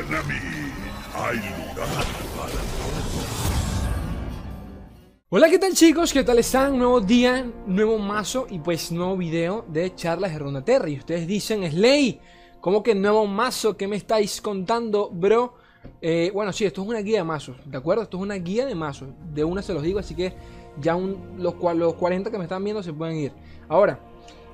Hay 0.00 1.38
para. 1.76 2.52
Hola, 5.28 5.50
¿qué 5.50 5.58
tal 5.58 5.74
chicos? 5.74 6.10
¿Qué 6.10 6.24
tal 6.24 6.38
están? 6.38 6.78
Nuevo 6.78 7.02
día, 7.02 7.46
nuevo 7.66 7.98
mazo 7.98 8.46
y 8.48 8.60
pues 8.60 8.90
nuevo 8.92 9.18
video 9.18 9.66
de 9.68 9.94
charlas 9.94 10.32
de 10.32 10.38
Runeterra. 10.38 10.88
Y 10.88 10.96
ustedes 10.96 11.26
dicen, 11.26 11.70
Slay, 11.70 12.18
¿cómo 12.62 12.82
que 12.82 12.94
nuevo 12.94 13.26
mazo? 13.26 13.76
¿Qué 13.76 13.86
me 13.86 13.96
estáis 13.96 14.40
contando, 14.40 15.10
bro? 15.10 15.56
Eh, 16.00 16.30
bueno, 16.32 16.50
sí, 16.54 16.64
esto 16.64 16.80
es 16.80 16.88
una 16.88 17.00
guía 17.00 17.18
de 17.18 17.24
mazos, 17.24 17.58
¿de 17.66 17.76
acuerdo? 17.76 18.04
Esto 18.04 18.16
es 18.16 18.22
una 18.22 18.36
guía 18.36 18.64
de 18.64 18.74
mazos. 18.74 19.10
De 19.34 19.44
una 19.44 19.60
se 19.60 19.74
los 19.74 19.82
digo, 19.82 19.98
así 19.98 20.14
que 20.14 20.32
ya 20.80 20.96
los, 20.96 21.54
los 21.76 21.94
40 21.94 22.30
que 22.30 22.38
me 22.38 22.44
están 22.44 22.64
viendo 22.64 22.82
se 22.82 22.94
pueden 22.94 23.16
ir. 23.16 23.32
Ahora, 23.68 24.00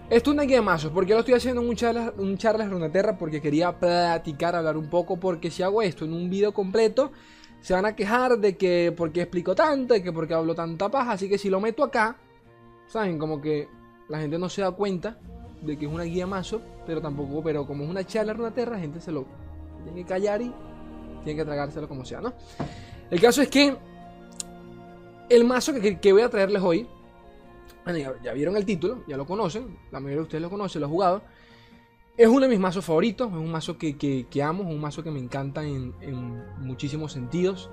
esto 0.08 0.30
es 0.30 0.34
una 0.34 0.44
guía 0.44 0.56
de 0.56 0.62
mazos. 0.62 0.92
¿Por 0.92 1.04
qué 1.06 1.14
lo 1.14 1.20
estoy 1.20 1.34
haciendo 1.34 1.60
en 1.60 1.68
un 1.68 1.76
charla, 1.76 2.12
un 2.16 2.38
charla 2.38 2.64
de 2.64 2.70
Runeterra? 2.70 3.18
Porque 3.18 3.40
quería 3.40 3.78
platicar, 3.78 4.54
hablar 4.54 4.76
un 4.76 4.88
poco. 4.88 5.18
Porque 5.18 5.50
si 5.50 5.62
hago 5.62 5.82
esto 5.82 6.04
en 6.04 6.12
un 6.12 6.30
video 6.30 6.52
completo, 6.52 7.12
se 7.60 7.74
van 7.74 7.86
a 7.86 7.96
quejar 7.96 8.38
de 8.38 8.56
que 8.56 8.92
por 8.96 9.12
qué 9.12 9.22
explico 9.22 9.54
tanto, 9.54 9.94
de 9.94 10.02
que 10.02 10.12
por 10.12 10.28
qué 10.28 10.34
hablo 10.34 10.54
tanta 10.54 10.88
paja. 10.88 11.12
Así 11.12 11.28
que 11.28 11.38
si 11.38 11.50
lo 11.50 11.60
meto 11.60 11.82
acá, 11.82 12.16
¿saben? 12.86 13.18
Como 13.18 13.40
que 13.40 13.68
la 14.08 14.20
gente 14.20 14.38
no 14.38 14.48
se 14.48 14.62
da 14.62 14.70
cuenta 14.70 15.18
de 15.62 15.76
que 15.76 15.86
es 15.86 15.92
una 15.92 16.04
guía 16.04 16.26
mazo. 16.26 16.60
Pero 16.86 17.00
tampoco, 17.00 17.42
pero 17.42 17.66
como 17.66 17.84
es 17.84 17.90
una 17.90 18.04
charla 18.04 18.32
Runeterra, 18.32 18.72
la 18.72 18.80
gente 18.80 19.00
se 19.00 19.10
lo 19.10 19.26
tiene 19.82 20.02
que 20.02 20.06
callar 20.06 20.40
y 20.40 20.52
tiene 21.24 21.40
que 21.40 21.44
tragárselo 21.44 21.88
como 21.88 22.04
sea, 22.04 22.20
¿no? 22.20 22.32
El 23.10 23.20
caso 23.20 23.42
es 23.42 23.48
que 23.48 23.76
el 25.28 25.44
mazo 25.44 25.72
que, 25.74 26.12
voy 26.12 26.22
a 26.22 26.28
traerles 26.28 26.62
hoy, 26.62 26.86
bueno, 27.86 28.12
ya, 28.22 28.32
vieron 28.34 28.56
el 28.56 28.66
título, 28.66 29.04
ya 29.06 29.16
lo 29.16 29.24
conocen, 29.24 29.78
la 29.90 30.00
mayoría 30.00 30.16
de 30.18 30.22
ustedes 30.24 30.42
lo 30.42 30.50
conocen, 30.50 30.80
lo 30.80 30.86
han 30.86 30.92
jugado. 30.92 31.22
Es 32.16 32.28
uno 32.28 32.40
de 32.40 32.48
mis 32.48 32.58
mazos 32.58 32.84
favoritos, 32.84 33.28
es 33.28 33.38
un 33.38 33.50
mazo 33.50 33.78
que, 33.78 34.28
amo, 34.42 34.62
es 34.64 34.68
un 34.68 34.80
mazo 34.80 35.02
que 35.02 35.10
me 35.10 35.18
encanta 35.18 35.62
en, 35.62 35.94
muchísimos 36.58 37.12
sentidos. 37.12 37.70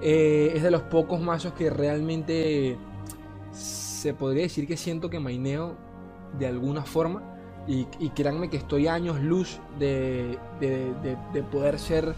Eh, 0.00 0.52
es 0.54 0.62
de 0.62 0.70
los 0.70 0.82
pocos 0.82 1.20
mazos 1.20 1.52
que 1.52 1.70
realmente 1.70 2.76
se 3.50 4.14
podría 4.14 4.44
decir 4.44 4.66
que 4.66 4.76
siento 4.76 5.10
que 5.10 5.18
maineo 5.20 5.76
de 6.38 6.46
alguna 6.46 6.84
forma. 6.84 7.34
Y, 7.66 7.84
créanme 8.10 8.48
que 8.48 8.56
estoy 8.56 8.86
años 8.86 9.20
luz 9.20 9.60
de, 9.78 10.38
de 10.60 11.42
poder 11.42 11.78
ser 11.78 12.14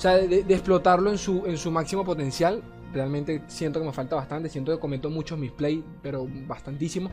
o 0.00 0.02
sea, 0.02 0.16
de, 0.16 0.38
explotarlo 0.48 1.10
en 1.10 1.18
su, 1.18 1.44
en 1.44 1.58
su 1.58 1.70
máximo 1.70 2.06
potencial. 2.06 2.62
Realmente 2.92 3.42
siento 3.46 3.80
que 3.80 3.86
me 3.86 3.92
falta 3.92 4.16
bastante. 4.16 4.48
Siento 4.48 4.72
que 4.72 4.78
cometo 4.78 5.10
muchos 5.10 5.38
misplay, 5.38 5.84
pero 6.02 6.26
bastantísimo. 6.46 7.10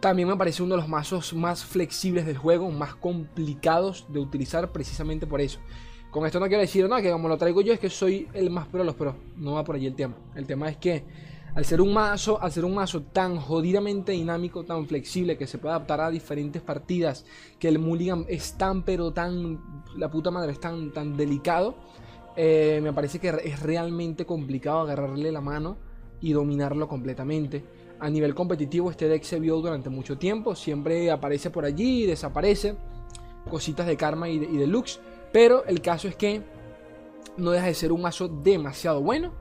También 0.00 0.28
me 0.28 0.36
parece 0.36 0.62
uno 0.62 0.74
de 0.74 0.80
los 0.80 0.88
mazos 0.88 1.32
más 1.32 1.64
flexibles 1.64 2.26
del 2.26 2.36
juego, 2.36 2.70
más 2.70 2.94
complicados 2.94 4.06
de 4.08 4.18
utilizar 4.18 4.72
precisamente 4.72 5.26
por 5.26 5.40
eso. 5.40 5.60
Con 6.10 6.26
esto 6.26 6.40
no 6.40 6.46
quiero 6.46 6.60
decir, 6.60 6.88
no, 6.88 6.96
que 6.96 7.10
como 7.10 7.28
lo 7.28 7.38
traigo 7.38 7.60
yo 7.60 7.72
es 7.72 7.80
que 7.80 7.88
soy 7.88 8.28
el 8.34 8.50
más 8.50 8.66
pro 8.66 8.80
de 8.80 8.86
los 8.86 8.96
pros. 8.96 9.14
No 9.36 9.52
va 9.52 9.64
por 9.64 9.76
allí 9.76 9.86
el 9.86 9.94
tema. 9.94 10.14
El 10.34 10.46
tema 10.46 10.68
es 10.68 10.76
que 10.76 11.04
al 11.54 11.64
ser 11.64 11.80
un 11.80 11.92
mazo, 11.92 12.40
al 12.40 12.50
ser 12.50 12.64
un 12.64 12.74
mazo 12.74 13.02
tan 13.02 13.36
jodidamente 13.36 14.12
dinámico, 14.12 14.64
tan 14.64 14.86
flexible, 14.86 15.36
que 15.36 15.46
se 15.46 15.58
puede 15.58 15.74
adaptar 15.74 16.00
a 16.00 16.10
diferentes 16.10 16.62
partidas, 16.62 17.26
que 17.58 17.68
el 17.68 17.78
mulligan 17.78 18.24
es 18.28 18.56
tan 18.58 18.82
pero 18.82 19.12
tan, 19.12 19.60
la 19.96 20.10
puta 20.10 20.30
madre 20.30 20.52
es 20.52 20.60
tan, 20.60 20.92
tan 20.92 21.16
delicado, 21.16 21.76
eh, 22.36 22.80
me 22.82 22.92
parece 22.92 23.18
que 23.18 23.28
es 23.44 23.60
realmente 23.60 24.24
complicado 24.24 24.80
agarrarle 24.80 25.30
la 25.32 25.40
mano 25.40 25.76
y 26.20 26.32
dominarlo 26.32 26.88
completamente. 26.88 27.64
A 28.00 28.08
nivel 28.08 28.34
competitivo 28.34 28.90
este 28.90 29.08
deck 29.08 29.22
se 29.22 29.38
vio 29.38 29.56
durante 29.56 29.90
mucho 29.90 30.18
tiempo, 30.18 30.54
siempre 30.54 31.10
aparece 31.10 31.50
por 31.50 31.64
allí 31.64 32.04
y 32.04 32.06
desaparece, 32.06 32.74
cositas 33.50 33.86
de 33.86 33.96
karma 33.96 34.28
y 34.28 34.38
de, 34.38 34.46
y 34.46 34.82
pero 35.32 35.64
el 35.64 35.80
caso 35.80 36.08
es 36.08 36.16
que 36.16 36.42
no 37.36 37.50
deja 37.50 37.66
de 37.66 37.74
ser 37.74 37.92
un 37.92 38.02
mazo 38.02 38.28
demasiado 38.28 39.00
bueno 39.00 39.32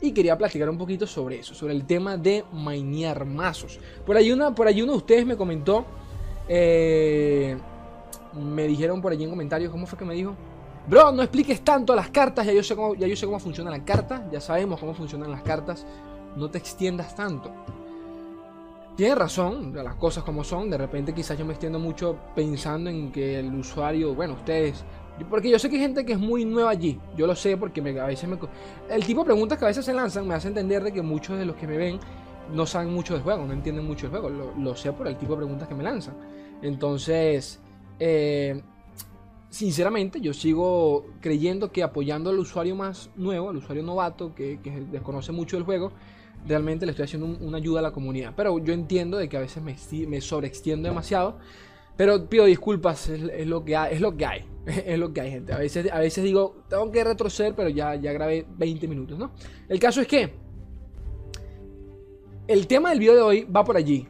y 0.00 0.12
quería 0.12 0.36
platicar 0.36 0.68
un 0.68 0.78
poquito 0.78 1.06
sobre 1.06 1.38
eso, 1.38 1.54
sobre 1.54 1.74
el 1.74 1.86
tema 1.86 2.16
de 2.16 2.44
mainear 2.52 3.24
mazos. 3.24 3.78
Por 4.04 4.16
ahí, 4.16 4.30
una, 4.30 4.54
por 4.54 4.66
ahí 4.66 4.82
uno 4.82 4.92
de 4.92 4.98
ustedes 4.98 5.26
me 5.26 5.36
comentó, 5.36 5.86
eh, 6.48 7.56
me 8.34 8.66
dijeron 8.66 9.00
por 9.00 9.12
allí 9.12 9.24
en 9.24 9.30
comentarios, 9.30 9.70
¿cómo 9.70 9.86
fue 9.86 9.98
que 9.98 10.04
me 10.04 10.14
dijo? 10.14 10.36
Bro, 10.88 11.12
no 11.12 11.22
expliques 11.22 11.62
tanto 11.62 11.94
las 11.94 12.10
cartas, 12.10 12.46
ya 12.46 12.52
yo 12.52 12.62
sé 12.62 12.76
cómo, 12.76 12.94
ya 12.94 13.06
yo 13.06 13.16
sé 13.16 13.26
cómo 13.26 13.40
funcionan 13.40 13.72
las 13.72 13.82
cartas, 13.82 14.22
ya 14.30 14.40
sabemos 14.40 14.78
cómo 14.78 14.94
funcionan 14.94 15.30
las 15.30 15.42
cartas, 15.42 15.84
no 16.36 16.48
te 16.48 16.58
extiendas 16.58 17.14
tanto. 17.14 17.50
Tiene 18.96 19.14
razón, 19.14 19.74
las 19.74 19.96
cosas 19.96 20.24
como 20.24 20.44
son, 20.44 20.70
de 20.70 20.78
repente 20.78 21.12
quizás 21.12 21.36
yo 21.36 21.44
me 21.44 21.52
extiendo 21.52 21.78
mucho 21.78 22.16
pensando 22.34 22.88
en 22.88 23.12
que 23.12 23.40
el 23.40 23.54
usuario, 23.54 24.14
bueno, 24.14 24.34
ustedes 24.34 24.84
porque 25.24 25.48
yo 25.48 25.58
sé 25.58 25.70
que 25.70 25.76
hay 25.76 25.82
gente 25.82 26.04
que 26.04 26.12
es 26.12 26.18
muy 26.18 26.44
nueva 26.44 26.70
allí. 26.70 27.00
Yo 27.16 27.26
lo 27.26 27.34
sé 27.34 27.56
porque 27.56 27.80
me, 27.80 27.98
a 27.98 28.06
veces 28.06 28.28
me... 28.28 28.38
El 28.90 29.04
tipo 29.04 29.22
de 29.22 29.26
preguntas 29.26 29.58
que 29.58 29.64
a 29.64 29.68
veces 29.68 29.84
se 29.84 29.94
lanzan 29.94 30.28
me 30.28 30.34
hace 30.34 30.48
entender 30.48 30.82
de 30.82 30.92
que 30.92 31.02
muchos 31.02 31.38
de 31.38 31.46
los 31.46 31.56
que 31.56 31.66
me 31.66 31.76
ven 31.76 31.98
no 32.52 32.66
saben 32.66 32.92
mucho 32.92 33.14
del 33.14 33.22
juego, 33.22 33.46
no 33.46 33.52
entienden 33.52 33.86
mucho 33.86 34.08
del 34.08 34.20
juego. 34.20 34.52
Lo, 34.58 34.76
sé 34.76 34.92
por 34.92 35.08
el 35.08 35.16
tipo 35.16 35.32
de 35.32 35.38
preguntas 35.38 35.68
que 35.68 35.74
me 35.74 35.82
lanzan. 35.82 36.14
Entonces, 36.62 37.60
eh, 37.98 38.62
sinceramente, 39.56 40.20
yo 40.20 40.32
sigo 40.34 41.06
creyendo 41.20 41.72
que 41.72 41.82
apoyando 41.82 42.30
al 42.30 42.38
usuario 42.38 42.76
más 42.76 43.10
nuevo, 43.16 43.50
al 43.50 43.56
usuario 43.56 43.82
novato, 43.82 44.34
que, 44.34 44.58
desconoce 44.92 45.32
mucho 45.32 45.56
el 45.56 45.64
juego, 45.64 45.92
realmente 46.46 46.86
le 46.86 46.90
estoy 46.90 47.04
haciendo 47.04 47.26
una 47.44 47.56
ayuda 47.56 47.80
a 47.80 47.82
la 47.82 47.92
comunidad. 47.92 48.34
Pero 48.36 48.58
yo 48.58 48.74
entiendo 48.74 49.16
de 49.16 49.28
que 49.28 49.36
a 49.36 49.40
veces 49.40 49.62
me, 49.62 49.76
me 50.06 50.20
sobreextiendo 50.20 50.88
demasiado. 50.88 51.38
Pero 51.96 52.28
pido 52.28 52.44
disculpas, 52.44 53.08
es, 53.08 53.46
lo 53.46 53.64
que 53.64 53.74
hay, 53.74 53.94
es 53.94 54.00
lo 54.00 54.16
que 54.16 54.26
hay. 54.26 54.44
Es 54.66 54.98
lo 54.98 55.12
que 55.12 55.20
hay, 55.20 55.30
gente. 55.30 55.52
A 55.52 55.58
veces, 55.58 55.90
a 55.92 56.00
veces 56.00 56.24
digo, 56.24 56.64
tengo 56.68 56.90
que 56.90 57.04
retroceder, 57.04 57.54
pero 57.54 57.68
ya, 57.68 57.94
ya 57.94 58.12
grabé 58.12 58.44
20 58.58 58.88
minutos, 58.88 59.16
¿no? 59.16 59.30
El 59.68 59.78
caso 59.78 60.00
es 60.00 60.08
que 60.08 60.34
el 62.48 62.66
tema 62.66 62.90
del 62.90 62.98
video 62.98 63.14
de 63.14 63.22
hoy 63.22 63.44
va 63.44 63.64
por 63.64 63.76
allí. 63.76 64.08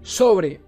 Sobre, 0.00 0.62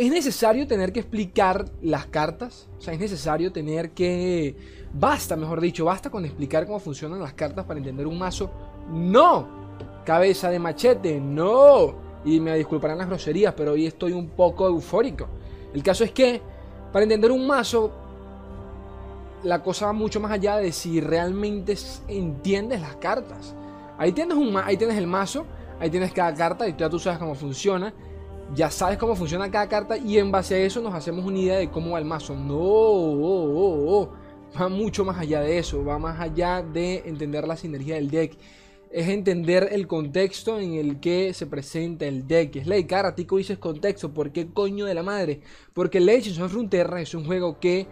¿es 0.00 0.10
necesario 0.10 0.66
tener 0.66 0.92
que 0.92 1.00
explicar 1.00 1.66
las 1.82 2.06
cartas? 2.06 2.68
O 2.78 2.80
sea, 2.80 2.94
es 2.94 3.00
necesario 3.00 3.52
tener 3.52 3.90
que... 3.90 4.56
Basta, 4.94 5.36
mejor 5.36 5.60
dicho, 5.60 5.84
basta 5.84 6.10
con 6.10 6.24
explicar 6.24 6.66
cómo 6.66 6.80
funcionan 6.80 7.20
las 7.20 7.34
cartas 7.34 7.66
para 7.66 7.78
entender 7.78 8.06
un 8.06 8.18
mazo. 8.18 8.50
No. 8.90 9.46
Cabeza 10.06 10.48
de 10.48 10.58
machete, 10.58 11.20
no. 11.20 11.94
Y 12.24 12.40
me 12.40 12.56
disculparán 12.56 12.96
las 12.96 13.08
groserías, 13.08 13.52
pero 13.54 13.72
hoy 13.72 13.86
estoy 13.86 14.12
un 14.12 14.30
poco 14.30 14.66
eufórico. 14.66 15.28
El 15.74 15.82
caso 15.82 16.02
es 16.02 16.12
que, 16.12 16.40
para 16.92 17.02
entender 17.02 17.30
un 17.30 17.46
mazo, 17.46 17.92
la 19.42 19.62
cosa 19.62 19.86
va 19.86 19.92
mucho 19.92 20.18
más 20.18 20.32
allá 20.32 20.56
de 20.56 20.72
si 20.72 21.02
realmente 21.02 21.76
entiendes 22.08 22.80
las 22.80 22.96
cartas. 22.96 23.54
Ahí 23.98 24.12
tienes, 24.12 24.38
un, 24.38 24.56
ahí 24.56 24.78
tienes 24.78 24.96
el 24.96 25.06
mazo, 25.06 25.44
ahí 25.78 25.90
tienes 25.90 26.10
cada 26.12 26.32
carta 26.32 26.66
y 26.66 26.74
ya 26.74 26.88
tú 26.88 26.98
sabes 26.98 27.18
cómo 27.18 27.34
funciona. 27.34 27.92
Ya 28.54 28.70
sabes 28.70 28.98
cómo 28.98 29.14
funciona 29.14 29.50
cada 29.50 29.68
carta 29.68 29.96
y 29.96 30.18
en 30.18 30.30
base 30.32 30.56
a 30.56 30.58
eso 30.58 30.80
nos 30.80 30.94
hacemos 30.94 31.24
una 31.24 31.38
idea 31.38 31.58
de 31.58 31.70
cómo 31.70 31.92
va 31.92 31.98
el 31.98 32.04
mazo. 32.04 32.34
No, 32.34 32.56
oh, 32.56 33.52
oh, 33.54 34.00
oh. 34.00 34.12
va 34.58 34.68
mucho 34.68 35.04
más 35.04 35.18
allá 35.18 35.40
de 35.40 35.58
eso, 35.58 35.84
va 35.84 35.98
más 35.98 36.18
allá 36.20 36.62
de 36.62 37.02
entender 37.06 37.46
la 37.46 37.56
sinergia 37.56 37.94
del 37.94 38.10
deck 38.10 38.36
es 38.90 39.08
entender 39.08 39.68
el 39.70 39.86
contexto 39.86 40.58
en 40.58 40.74
el 40.74 40.98
que 41.00 41.32
se 41.32 41.46
presenta 41.46 42.06
el 42.06 42.26
deck. 42.26 42.56
Es 42.56 42.66
la 42.66 42.84
cara, 42.86 43.14
tico 43.14 43.36
dices 43.36 43.58
contexto, 43.58 44.12
¿por 44.12 44.32
qué 44.32 44.48
coño 44.52 44.84
de 44.84 44.94
la 44.94 45.02
madre? 45.02 45.40
Porque 45.72 46.00
Legends 46.00 46.40
of 46.40 46.52
Runeterra 46.52 47.00
es 47.00 47.14
un 47.14 47.24
juego 47.24 47.60
que 47.60 47.86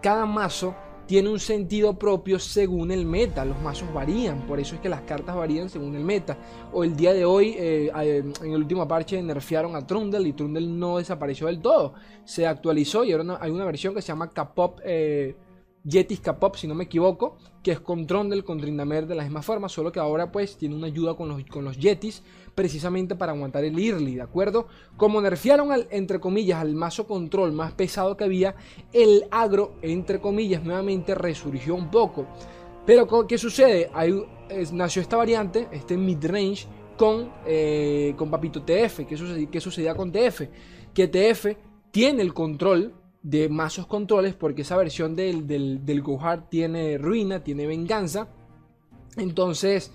cada 0.00 0.26
mazo 0.26 0.76
tiene 1.06 1.28
un 1.28 1.38
sentido 1.38 1.98
propio 1.98 2.38
según 2.38 2.90
el 2.90 3.04
meta. 3.06 3.44
Los 3.44 3.60
mazos 3.60 3.92
varían, 3.92 4.46
por 4.46 4.60
eso 4.60 4.74
es 4.74 4.80
que 4.80 4.88
las 4.88 5.02
cartas 5.02 5.36
varían 5.36 5.68
según 5.68 5.94
el 5.96 6.04
meta. 6.04 6.36
O 6.72 6.84
el 6.84 6.96
día 6.96 7.12
de 7.12 7.24
hoy, 7.24 7.54
eh, 7.58 7.90
en 7.94 8.50
el 8.50 8.56
último 8.56 8.86
parche, 8.88 9.22
nerfearon 9.22 9.76
a 9.76 9.86
Trundle 9.86 10.28
y 10.28 10.32
Trundle 10.32 10.66
no 10.66 10.98
desapareció 10.98 11.46
del 11.46 11.60
todo. 11.60 11.94
Se 12.24 12.46
actualizó 12.46 13.04
y 13.04 13.12
ahora 13.12 13.38
hay 13.40 13.50
una 13.50 13.64
versión 13.64 13.94
que 13.94 14.02
se 14.02 14.08
llama 14.08 14.30
K-Pop. 14.30 14.80
Eh, 14.84 15.36
si 16.54 16.66
no 16.66 16.74
me 16.74 16.84
equivoco, 16.84 17.36
que 17.62 17.72
es 17.72 17.80
con 17.80 18.06
Trundle, 18.06 18.42
con 18.42 18.58
Trindamer 18.58 19.06
de 19.06 19.14
la 19.14 19.22
misma 19.22 19.42
forma, 19.42 19.68
solo 19.68 19.92
que 19.92 20.00
ahora 20.00 20.32
pues 20.32 20.56
tiene 20.56 20.74
una 20.74 20.86
ayuda 20.86 21.14
con 21.14 21.28
los, 21.28 21.44
con 21.44 21.64
los 21.64 21.78
Yetis, 21.78 22.22
precisamente 22.54 23.14
para 23.14 23.32
aguantar 23.32 23.64
el 23.64 23.78
early, 23.78 24.16
¿de 24.16 24.22
acuerdo? 24.22 24.68
Como 24.96 25.20
nerfearon 25.20 25.72
al, 25.72 25.88
entre 25.90 26.20
comillas, 26.20 26.60
al 26.60 26.74
mazo 26.74 27.06
control 27.06 27.52
más 27.52 27.72
pesado 27.72 28.16
que 28.16 28.24
había, 28.24 28.54
el 28.92 29.24
agro, 29.30 29.74
entre 29.82 30.20
comillas, 30.20 30.62
nuevamente 30.62 31.14
resurgió 31.14 31.74
un 31.74 31.90
poco. 31.90 32.26
Pero 32.86 33.08
¿qué 33.26 33.38
sucede? 33.38 33.90
nació 34.72 35.02
esta 35.02 35.16
variante, 35.16 35.68
este 35.72 35.96
midrange, 35.96 36.66
con, 36.96 37.30
eh, 37.46 38.14
con 38.16 38.30
Papito 38.30 38.62
TF. 38.62 39.06
¿Qué 39.06 39.16
sucedía, 39.16 39.50
¿Qué 39.50 39.60
sucedía 39.60 39.94
con 39.94 40.12
TF? 40.12 40.42
Que 40.92 41.08
TF 41.08 41.56
tiene 41.90 42.22
el 42.22 42.34
control 42.34 42.94
de 43.22 43.48
mazos 43.48 43.86
controles 43.86 44.34
porque 44.34 44.62
esa 44.62 44.76
versión 44.76 45.16
del, 45.16 45.46
del, 45.46 45.84
del 45.84 46.02
tiene 46.48 46.98
ruina, 46.98 47.42
tiene 47.42 47.66
venganza. 47.66 48.28
Entonces, 49.16 49.92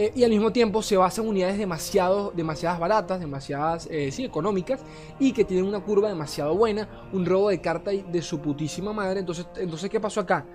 eh, 0.00 0.12
y 0.14 0.22
al 0.22 0.30
mismo 0.30 0.52
tiempo 0.52 0.80
se 0.80 0.96
basa 0.96 1.22
en 1.22 1.28
unidades 1.28 1.58
demasiado, 1.58 2.32
demasiadas 2.34 2.78
baratas, 2.78 3.18
demasiadas 3.18 3.88
eh, 3.90 4.12
sí, 4.12 4.24
económicas 4.24 4.80
y 5.18 5.32
que 5.32 5.44
tienen 5.44 5.66
una 5.66 5.80
curva 5.80 6.08
demasiado 6.08 6.54
buena, 6.54 7.08
un 7.12 7.26
robo 7.26 7.48
de 7.48 7.60
carta 7.60 7.90
de 7.90 8.22
su 8.22 8.40
putísima 8.40 8.92
madre. 8.92 9.18
Entonces, 9.18 9.48
entonces 9.56 9.90
¿qué 9.90 9.98
pasó 9.98 10.20
acá? 10.20 10.46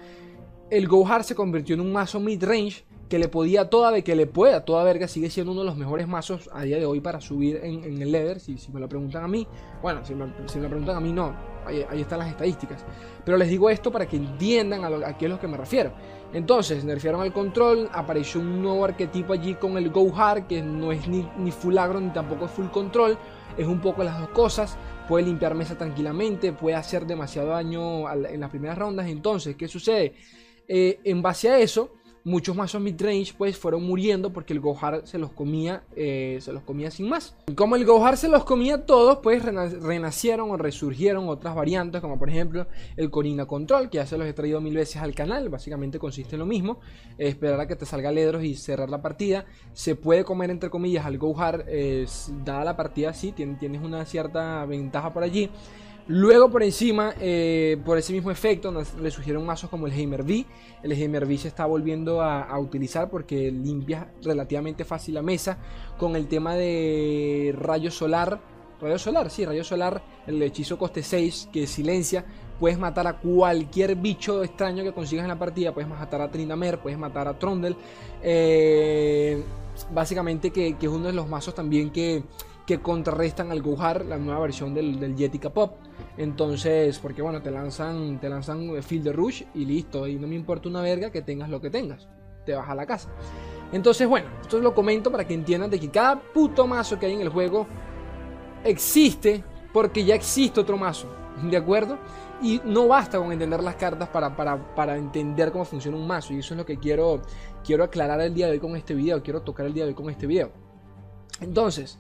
el 0.70 0.88
Gohar 0.88 1.24
se 1.24 1.36
convirtió 1.36 1.76
en 1.76 1.82
un 1.82 1.92
mazo 1.92 2.20
mid-range 2.20 2.84
que 3.08 3.20
le 3.20 3.28
podía 3.28 3.70
toda 3.70 3.92
de 3.92 4.04
que 4.04 4.16
le 4.16 4.26
pueda, 4.26 4.66
toda 4.66 4.84
verga, 4.84 5.08
sigue 5.08 5.30
siendo 5.30 5.52
uno 5.52 5.62
de 5.62 5.68
los 5.68 5.78
mejores 5.78 6.08
mazos 6.08 6.50
a 6.52 6.64
día 6.64 6.78
de 6.78 6.86
hoy 6.86 7.00
para 7.00 7.22
subir 7.22 7.60
en, 7.62 8.02
el 8.02 8.12
leather, 8.12 8.40
si, 8.40 8.58
me 8.74 8.80
lo 8.80 8.90
preguntan 8.90 9.24
a 9.24 9.28
mí, 9.28 9.48
bueno, 9.84 10.04
si 10.04 10.16
me, 10.16 10.26
lo 10.26 10.70
preguntan 10.70 10.96
a 10.96 11.00
mí 11.00 11.14
no, 11.14 11.36
ahí, 11.64 12.02
están 12.02 12.18
las 12.18 12.30
estadísticas, 12.30 12.84
pero 13.24 13.38
les 13.38 13.50
digo 13.50 13.70
esto 13.70 13.92
para 13.92 14.08
que 14.08 14.18
entiendan 14.18 14.84
a, 14.84 15.16
qué 15.16 15.26
es 15.26 15.32
lo 15.32 15.40
que 15.40 15.48
me 15.48 15.58
refiero. 15.58 15.92
Entonces, 16.34 16.84
nerfearon 16.84 17.24
el 17.24 17.32
control, 17.32 17.90
apareció 17.94 18.42
un 18.42 18.62
nuevo 18.62 18.84
arquetipo 18.84 19.34
allí 19.34 19.54
con 19.54 19.78
el 19.78 19.92
Gohar, 19.92 20.48
que 20.48 20.64
no 20.64 20.92
es 20.92 21.08
ni, 21.08 21.30
ni 21.38 21.52
full 21.52 21.78
agro 21.78 22.00
ni 22.02 22.10
tampoco 22.10 22.46
es 22.46 22.52
full 22.52 22.68
control, 22.68 23.18
es 23.56 23.68
un 23.68 23.80
poco 23.80 24.04
las 24.04 24.20
dos 24.20 24.30
cosas, 24.30 24.76
puede 25.08 25.26
limpiar 25.26 25.54
mesa 25.54 25.78
tranquilamente, 25.78 26.52
puede 26.52 26.76
hacer 26.76 27.06
demasiado 27.06 27.50
daño 27.50 28.12
en 28.12 28.40
las 28.40 28.50
primeras 28.50 28.78
rondas, 28.80 29.08
entonces, 29.08 29.56
¿qué 29.56 29.68
sucede? 29.68 30.16
Eh, 30.68 31.00
en 31.04 31.22
base 31.22 31.50
a 31.50 31.60
eso, 31.60 31.92
muchos 32.24 32.56
mazos 32.56 32.82
midrange 32.82 33.34
pues 33.38 33.58
fueron 33.58 33.84
muriendo 33.84 34.32
porque 34.32 34.54
el 34.54 34.60
Gohar 34.60 35.02
se 35.06 35.18
los 35.18 35.32
comía, 35.32 35.84
eh, 35.96 36.40
se 36.42 36.54
los 36.54 36.64
comía 36.64 36.90
sin 36.92 37.10
más. 37.10 37.36
como 37.56 37.76
el 37.76 37.86
Gohar 37.86 38.18
se 38.18 38.30
los 38.30 38.46
comía 38.46 38.86
todos, 38.86 39.20
pues 39.20 39.44
renacieron 39.44 40.52
o 40.52 40.58
resurgieron 40.58 41.28
otras 41.28 41.56
variantes, 41.56 42.02
como 42.02 42.18
por 42.18 42.30
ejemplo 42.30 42.68
el 42.96 43.10
Corina 43.10 43.46
Control, 43.46 43.90
que 43.90 43.98
ya 43.98 44.06
se 44.06 44.18
los 44.18 44.28
he 44.28 44.34
traído 44.34 44.62
mil 44.62 44.76
veces 44.76 45.02
al 45.02 45.14
canal, 45.14 45.50
básicamente 45.50 46.00
consiste 46.00 46.36
en 46.36 46.40
lo 46.40 46.46
mismo, 46.46 46.80
esperar 47.18 47.60
a 47.60 47.68
que 47.68 47.76
te 47.76 47.86
salga 47.86 48.12
Ledros 48.12 48.44
y 48.44 48.56
cerrar 48.56 48.90
la 48.90 49.02
partida. 49.02 49.46
Se 49.74 49.96
puede 49.96 50.24
comer 50.24 50.50
entre 50.50 50.70
comillas 50.70 51.06
al 51.06 51.18
Gohar, 51.18 51.66
dada 52.46 52.64
la 52.64 52.78
partida, 52.78 53.14
sí, 53.14 53.32
tienes 53.32 53.82
una 53.82 54.06
cierta 54.06 54.66
ventaja 54.66 55.14
por 55.14 55.24
allí. 55.24 55.50
Luego 56.08 56.50
por 56.50 56.64
encima, 56.64 57.14
eh, 57.22 57.78
por 57.86 57.98
ese 57.98 58.12
mismo 58.12 58.30
efecto, 58.30 58.72
nos, 58.72 58.94
le 58.96 59.10
surgieron 59.10 59.46
mazos 59.46 59.70
como 59.70 59.88
el 59.88 59.94
Heimer 59.94 60.24
V. 60.24 60.46
El 60.84 60.92
Heimer 60.92 61.24
V 61.24 61.38
se 61.38 61.48
está 61.48 61.66
volviendo 61.66 62.22
a, 62.22 62.58
utilizar 62.60 63.10
porque 63.10 63.50
limpia 63.52 64.12
relativamente 64.22 64.84
fácil 64.84 65.14
la 65.16 65.22
mesa. 65.22 65.58
Con 65.98 66.18
el 66.18 66.28
tema 66.28 66.56
de 66.56 67.56
rayo 67.58 67.90
solar. 67.90 68.42
Rayo 68.82 69.00
solar, 69.00 69.30
sí, 69.30 69.46
rayo 69.46 69.64
solar. 69.64 70.04
El 70.28 70.42
hechizo 70.42 70.78
coste 70.78 71.04
6 71.04 71.50
que 71.54 71.68
silencia. 71.68 72.26
Puedes 72.60 72.78
matar 72.78 73.08
a 73.08 73.18
cualquier 73.20 73.96
bicho 73.96 74.44
extraño 74.44 74.84
que 74.84 74.92
consigas 74.92 75.24
en 75.24 75.30
la 75.30 75.40
partida. 75.40 75.74
Puedes 75.74 75.90
matar 75.90 76.20
a 76.22 76.30
Trindamer, 76.30 76.80
puedes 76.80 77.00
matar 77.00 77.30
a 77.30 77.40
Trondel. 77.40 77.78
Eh, 78.22 79.42
básicamente 79.94 80.52
que, 80.52 80.76
que 80.76 80.86
es 80.86 80.92
uno 80.92 81.08
de 81.08 81.14
los 81.14 81.30
mazos 81.30 81.56
también 81.56 81.92
que 81.92 82.24
que 82.66 82.80
contrarrestan 82.80 83.52
al 83.52 83.62
Gohar, 83.62 84.06
la 84.06 84.18
nueva 84.18 84.40
versión 84.40 84.74
del, 84.74 85.00
del 85.00 85.16
Yetica 85.16 85.52
Pop. 85.52 85.76
Entonces, 86.18 87.00
porque 87.00 87.22
bueno, 87.22 87.42
te 87.42 87.52
lanzan, 87.52 88.20
te 88.20 88.30
lanzan 88.30 88.82
Field 88.82 89.04
de 89.04 89.14
Rush 89.14 89.44
y 89.54 89.66
listo. 89.66 90.08
Y 90.08 90.16
no 90.16 90.28
me 90.28 90.36
importa 90.36 90.70
una 90.70 90.82
verga 90.82 91.12
que 91.12 91.22
tengas 91.22 91.50
lo 91.50 91.60
que 91.60 91.70
tengas. 91.70 92.08
Te 92.46 92.54
vas 92.54 92.70
a 92.70 92.76
la 92.76 92.86
casa. 92.86 93.10
Entonces, 93.72 94.08
bueno, 94.08 94.30
esto 94.42 94.60
lo 94.60 94.74
comento 94.74 95.12
para 95.12 95.26
que 95.26 95.34
entiendan 95.34 95.70
de 95.70 95.80
que 95.80 95.90
cada 95.90 96.20
puto 96.20 96.68
mazo 96.68 97.00
que 97.00 97.08
hay 97.08 97.14
en 97.14 97.22
el 97.22 97.30
juego 97.30 97.68
existe 98.64 99.44
porque 99.74 100.06
ya 100.06 100.16
existe 100.16 100.60
otro 100.60 100.78
mazo. 100.78 101.08
¿De 101.42 101.58
acuerdo? 101.58 101.98
Y 102.42 102.62
no 102.64 102.88
basta 102.88 103.18
con 103.18 103.32
entender 103.32 103.64
las 103.64 103.76
cartas 103.76 104.08
para, 104.10 104.36
para, 104.36 104.76
para, 104.76 104.98
entender 104.98 105.52
cómo 105.52 105.66
funciona 105.66 105.98
un 105.98 106.06
mazo. 106.06 106.34
Y 106.34 106.40
eso 106.40 106.54
es 106.54 106.58
lo 106.60 106.66
que 106.66 106.78
quiero, 106.78 107.22
quiero 107.64 107.84
aclarar 107.84 108.22
el 108.22 108.34
día 108.34 108.46
de 108.46 108.54
hoy 108.54 108.60
con 108.60 108.76
este 108.76 108.94
video. 108.94 109.24
Quiero 109.24 109.42
tocar 109.42 109.66
el 109.66 109.74
día 109.74 109.84
de 109.84 109.90
hoy 109.90 109.96
con 109.96 110.10
este 110.10 110.28
video. 110.28 110.52
Entonces, 111.42 112.00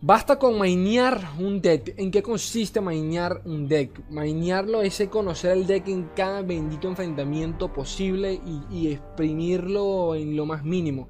Basta 0.00 0.38
con 0.38 0.58
mainear 0.58 1.20
un 1.38 1.60
deck. 1.62 1.94
¿En 1.96 2.10
qué 2.10 2.22
consiste 2.22 2.80
mainear 2.80 3.40
un 3.46 3.66
deck? 3.66 4.08
Mainearlo 4.10 4.82
es 4.82 5.02
conocer 5.10 5.52
el 5.52 5.66
deck 5.66 5.88
en 5.88 6.10
cada 6.14 6.42
bendito 6.42 6.86
enfrentamiento 6.86 7.72
posible 7.72 8.40
y, 8.70 8.92
exprimirlo 8.92 10.14
en 10.14 10.36
lo 10.36 10.44
más 10.44 10.64
mínimo. 10.64 11.08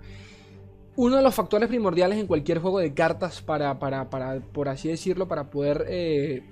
Uno 0.95 1.17
de 1.17 1.23
los 1.23 1.35
factores 1.35 1.69
primordiales 1.69 2.19
en 2.19 2.27
cualquier 2.27 2.61
juego 2.61 2.79
de 2.79 2.95
cartas 2.95 3.43
para, 3.43 3.79
para, 3.79 4.09
para 4.09 4.41
por 4.41 4.69
así 4.69 4.89
decirlo, 4.89 5.27
para 5.27 5.51
poder 5.51 5.85
eh, 5.89 6.43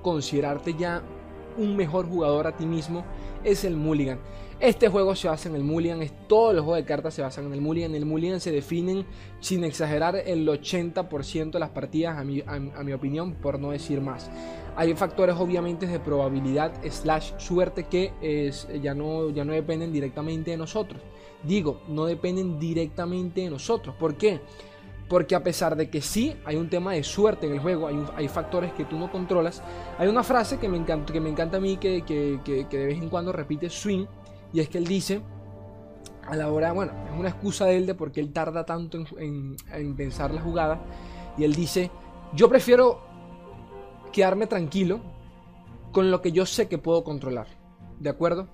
considerarte 0.00 0.74
ya 0.78 1.02
un 1.56 1.76
mejor 1.76 2.08
jugador 2.08 2.46
a 2.46 2.56
ti 2.56 2.66
mismo 2.66 3.04
es 3.44 3.64
el 3.64 3.76
mulligan. 3.76 4.18
Este 4.60 4.90
juego 4.90 5.16
se 5.16 5.26
basa 5.26 5.48
en 5.48 5.54
el 5.54 5.64
Mulligan, 5.64 6.02
es, 6.02 6.12
todos 6.28 6.54
los 6.54 6.62
juegos 6.64 6.82
de 6.82 6.86
cartas 6.86 7.14
se 7.14 7.22
basan 7.22 7.46
en 7.46 7.54
el 7.54 7.62
Mulligan. 7.62 7.94
El 7.94 8.04
Mulligan 8.04 8.40
se 8.40 8.50
definen, 8.52 9.06
sin 9.40 9.64
exagerar, 9.64 10.16
el 10.16 10.46
80% 10.46 11.52
de 11.52 11.58
las 11.58 11.70
partidas, 11.70 12.18
a 12.18 12.24
mi, 12.24 12.42
a, 12.46 12.58
mi, 12.58 12.92
opinión, 12.92 13.36
por 13.36 13.58
no 13.58 13.70
decir 13.70 14.02
más. 14.02 14.30
Hay 14.76 14.92
factores 14.94 15.36
obviamente 15.36 15.86
de 15.86 15.98
probabilidad 15.98 16.74
slash 16.90 17.32
suerte 17.38 17.84
que 17.84 18.12
es, 18.20 18.68
ya, 18.82 18.94
no, 18.94 19.30
ya 19.30 19.46
no 19.46 19.54
dependen 19.54 19.94
directamente 19.94 20.50
de 20.50 20.58
nosotros. 20.58 21.00
Digo, 21.42 21.80
no 21.88 22.04
dependen 22.04 22.58
directamente 22.58 23.40
de 23.40 23.48
nosotros. 23.48 23.94
¿Por 23.98 24.18
qué? 24.18 24.40
Porque 25.10 25.34
a 25.34 25.42
pesar 25.42 25.76
de 25.76 25.90
que 25.90 26.00
sí 26.00 26.36
hay 26.44 26.54
un 26.56 26.70
tema 26.70 26.92
de 26.92 27.02
suerte 27.02 27.48
en 27.48 27.54
el 27.54 27.58
juego, 27.58 27.88
hay, 27.88 28.02
hay 28.16 28.28
factores 28.28 28.72
que 28.72 28.84
tú 28.84 28.96
no 28.96 29.10
controlas, 29.10 29.60
hay 29.98 30.08
una 30.08 30.22
frase 30.22 30.58
que 30.58 30.68
me 30.68 30.78
encanta, 30.78 31.12
que 31.12 31.20
me 31.20 31.28
encanta 31.28 31.56
a 31.56 31.60
mí 31.60 31.76
que, 31.76 32.02
que, 32.02 32.38
que, 32.44 32.78
de 32.78 32.86
vez 32.86 32.96
en 32.96 33.08
cuando 33.08 33.32
repite 33.32 33.68
Swing 33.68 34.06
y 34.52 34.60
es 34.60 34.68
que 34.68 34.78
él 34.78 34.86
dice, 34.86 35.20
a 36.30 36.36
la 36.36 36.50
hora, 36.50 36.72
bueno, 36.72 36.92
es 37.12 37.18
una 37.18 37.28
excusa 37.28 37.66
de 37.66 37.76
él 37.76 37.86
de 37.86 37.94
por 37.96 38.12
qué 38.12 38.20
él 38.20 38.32
tarda 38.32 38.64
tanto 38.64 38.98
en, 39.18 39.56
pensar 39.96 40.32
la 40.32 40.40
jugada. 40.40 40.80
Y 41.36 41.42
él 41.42 41.54
dice, 41.54 41.90
yo 42.34 42.48
prefiero 42.48 43.00
quedarme 44.12 44.46
tranquilo 44.46 45.00
con 45.90 46.12
lo 46.12 46.22
que 46.22 46.30
yo 46.30 46.46
sé 46.46 46.68
que 46.68 46.78
puedo 46.78 47.02
controlar. 47.02 47.48
¿De 47.98 48.10
acuerdo? 48.10 48.48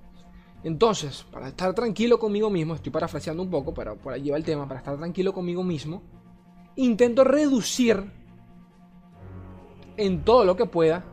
Entonces, 0.64 1.24
para 1.30 1.48
estar 1.48 1.74
tranquilo 1.74 2.18
conmigo 2.18 2.48
mismo, 2.48 2.74
estoy 2.74 2.90
parafraseando 2.90 3.42
un 3.42 3.50
poco, 3.50 3.74
pero 3.74 3.96
por 3.96 4.14
ahí 4.14 4.30
va 4.30 4.38
el 4.38 4.44
tema, 4.44 4.66
para 4.66 4.80
estar 4.80 4.96
tranquilo 4.96 5.34
conmigo 5.34 5.62
mismo, 5.62 6.02
intento 6.76 7.24
reducir 7.24 8.10
en 9.96 10.24
todo 10.24 10.44
lo 10.44 10.56
que 10.56 10.66
pueda 10.66 11.04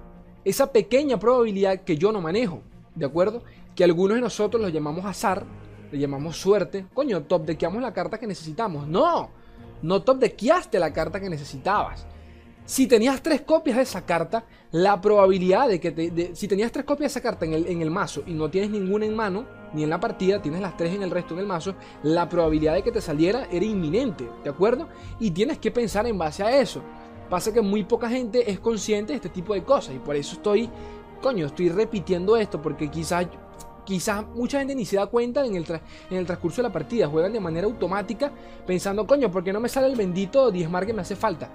esa 0.46 0.72
pequeña 0.72 1.18
probabilidad 1.18 1.82
que 1.82 1.98
yo 1.98 2.12
no 2.12 2.22
manejo. 2.22 2.62
¿De 2.96 3.06
acuerdo? 3.06 3.44
que 3.76 3.84
algunos 3.84 4.16
de 4.16 4.22
nosotros 4.22 4.62
lo 4.62 4.70
llamamos 4.70 5.06
azar, 5.06 5.46
le 5.92 6.00
llamamos 6.00 6.38
suerte. 6.38 6.86
Coño, 6.94 7.24
top 7.24 7.46
dequeamos 7.46 7.82
la 7.82 7.94
carta 7.94 8.20
que 8.20 8.28
necesitamos. 8.28 8.88
No, 8.88 9.30
no 9.82 10.02
top 10.02 10.20
dequeaste 10.20 10.80
la 10.80 10.94
carta 10.94 11.20
que 11.20 11.30
necesitabas. 11.30 12.06
Si 12.66 12.88
tenías 12.88 13.22
tres 13.22 13.42
copias 13.42 13.76
de 13.76 13.84
esa 13.84 14.06
carta, 14.06 14.46
la 14.72 15.02
probabilidad 15.02 15.68
de 15.68 15.82
que 15.82 15.92
te, 15.92 16.34
si 16.34 16.48
tenías 16.48 16.72
tres 16.72 16.86
copias 16.86 17.14
de 17.14 17.20
esa 17.20 17.22
carta 17.22 17.46
en 17.46 17.54
el, 17.54 17.68
en 17.68 17.82
el 17.82 17.92
mazo 17.92 18.24
y 18.26 18.34
no 18.34 18.50
tienes 18.50 18.72
ninguna 18.72 19.06
en 19.06 19.16
mano, 19.16 19.46
ni 19.74 19.84
en 19.84 19.90
la 19.90 20.00
partida, 20.00 20.42
tienes 20.42 20.62
las 20.62 20.78
tres 20.78 20.96
en 20.96 21.04
el 21.04 21.12
resto 21.12 21.36
del 21.36 21.46
mazo, 21.46 21.76
la 22.04 22.30
probabilidad 22.30 22.76
de 22.76 22.82
que 22.82 22.92
te 22.92 23.02
saliera 23.02 23.48
era 23.52 23.66
inminente, 23.66 24.30
¿de 24.44 24.50
acuerdo? 24.50 24.88
Y 25.20 25.32
tienes 25.32 25.58
que 25.58 25.72
pensar 25.72 26.08
en 26.08 26.18
base 26.18 26.42
a 26.42 26.58
eso. 26.58 26.82
Pasa 27.30 27.52
que 27.52 27.62
muy 27.62 27.84
poca 27.84 28.10
gente 28.10 28.50
es 28.50 28.60
consciente 28.60 29.12
de 29.12 29.18
este 29.18 29.30
tipo 29.30 29.54
de 29.54 29.64
cosas 29.64 29.96
y 29.96 30.00
por 30.00 30.16
eso 30.16 30.36
estoy, 30.36 30.70
coño, 31.22 31.48
estoy 31.48 31.68
repitiendo 31.68 32.38
esto 32.38 32.62
porque 32.62 32.90
quizás 32.90 33.28
Quizás 33.86 34.26
mucha 34.34 34.60
gente 34.60 34.76
ni 34.76 34.86
se 34.86 34.96
da 34.96 35.08
cuenta 35.08 35.46
en 35.46 35.56
el, 35.56 35.66
en 36.10 36.18
el 36.18 36.26
transcurso 36.26 36.62
de 36.62 36.70
la 36.70 36.72
partida. 36.72 37.10
Juegan 37.10 37.34
de 37.34 37.42
manera 37.42 37.68
automática 37.68 38.32
pensando, 38.66 39.06
coño, 39.06 39.30
¿por 39.30 39.44
qué 39.44 39.52
no 39.52 39.60
me 39.60 39.68
sale 39.68 39.88
el 39.88 39.98
bendito 39.98 40.52
diezmar 40.52 40.86
que 40.86 40.94
me 40.94 41.02
hace 41.02 41.18
falta? 41.18 41.50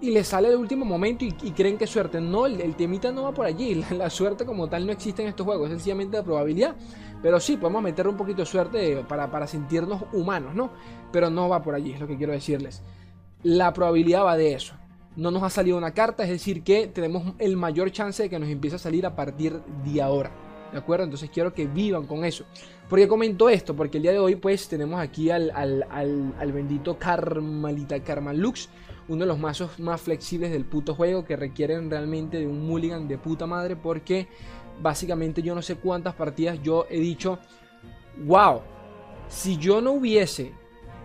Y 0.00 0.10
le 0.10 0.24
sale 0.24 0.48
el 0.48 0.56
último 0.56 0.84
momento 0.84 1.24
y, 1.24 1.32
creen 1.32 1.76
que 1.76 1.84
es 1.84 1.90
suerte. 1.90 2.20
No, 2.20 2.46
el, 2.46 2.74
temita 2.74 3.12
no 3.12 3.24
va 3.24 3.32
por 3.32 3.46
allí. 3.46 3.74
La, 3.90 4.08
suerte 4.08 4.46
como 4.46 4.68
tal 4.68 4.86
no 4.86 4.92
existe 4.92 5.22
en 5.22 5.28
estos 5.28 5.44
juegos. 5.44 5.68
Es 5.68 5.74
sencillamente 5.76 6.16
la 6.16 6.22
probabilidad. 6.22 6.74
Pero 7.22 7.38
sí, 7.38 7.56
podemos 7.56 7.82
meter 7.82 8.08
un 8.08 8.16
poquito 8.16 8.40
de 8.40 8.46
suerte 8.46 9.04
para, 9.06 9.30
para 9.30 9.46
sentirnos 9.46 10.04
humanos, 10.12 10.54
¿no? 10.54 10.70
Pero 11.12 11.28
no 11.28 11.48
va 11.48 11.62
por 11.62 11.74
allí, 11.74 11.92
es 11.92 12.00
lo 12.00 12.06
que 12.06 12.16
quiero 12.16 12.32
decirles. 12.32 12.82
La 13.42 13.72
probabilidad 13.72 14.24
va 14.24 14.36
de 14.36 14.54
eso 14.54 14.74
no 15.16 15.30
nos 15.30 15.42
ha 15.42 15.50
salido 15.50 15.76
una 15.76 15.92
carta, 15.92 16.22
es 16.22 16.30
decir, 16.30 16.62
que 16.62 16.86
tenemos 16.86 17.34
el 17.38 17.56
mayor 17.56 17.90
chance 17.90 18.22
de 18.22 18.30
que 18.30 18.38
nos 18.38 18.48
empiece 18.48 18.76
a 18.76 18.78
salir 18.78 19.04
a 19.06 19.14
partir 19.14 19.60
de 19.84 20.00
ahora. 20.00 20.30
¿De 20.72 20.78
acuerdo? 20.78 21.04
Entonces 21.04 21.30
quiero 21.30 21.52
que 21.52 21.66
vivan 21.66 22.06
con 22.06 22.24
eso. 22.24 22.44
¿Por 22.88 22.98
qué 22.98 23.08
comento 23.08 23.48
esto? 23.48 23.74
Porque 23.74 23.98
el 23.98 24.04
día 24.04 24.12
de 24.12 24.18
hoy 24.20 24.36
pues 24.36 24.68
tenemos 24.68 25.00
aquí 25.00 25.30
al, 25.30 25.50
al, 25.50 26.52
bendito 26.52 26.96
Carmalita 26.96 28.00
Carmalux, 28.00 28.68
uno 29.10 29.24
de 29.24 29.26
los 29.26 29.38
mazos 29.38 29.78
más 29.80 30.00
flexibles 30.00 30.52
del 30.52 30.64
puto 30.64 30.94
juego 30.94 31.24
que 31.24 31.36
requieren 31.36 31.90
realmente 31.90 32.38
de 32.38 32.46
un 32.46 32.66
mulligan 32.66 33.08
de 33.08 33.18
puta 33.18 33.46
madre 33.46 33.74
porque 33.74 34.28
básicamente 34.80 35.42
yo 35.42 35.54
no 35.54 35.62
sé 35.62 35.74
cuántas 35.74 36.14
partidas 36.14 36.62
yo 36.62 36.86
he 36.88 37.00
dicho, 37.00 37.40
wow, 38.24 38.60
si 39.28 39.56
yo 39.56 39.80
no 39.80 39.92
hubiese, 39.92 40.52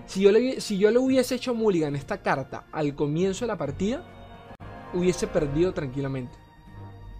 si 0.06 0.22
yo 0.22 0.32
le, 0.32 0.62
si 0.62 0.78
yo 0.78 0.92
le 0.92 1.00
hubiese 1.00 1.36
hecho 1.36 1.56
mulligan 1.56 1.96
esta 1.96 2.22
carta 2.22 2.68
al 2.72 2.96
comienzo 2.96 3.46
de 3.46 3.48
la 3.48 3.58
partida, 3.58 4.06
hubiese 4.94 5.26
perdido 5.26 5.74
tranquilamente. 5.74 6.38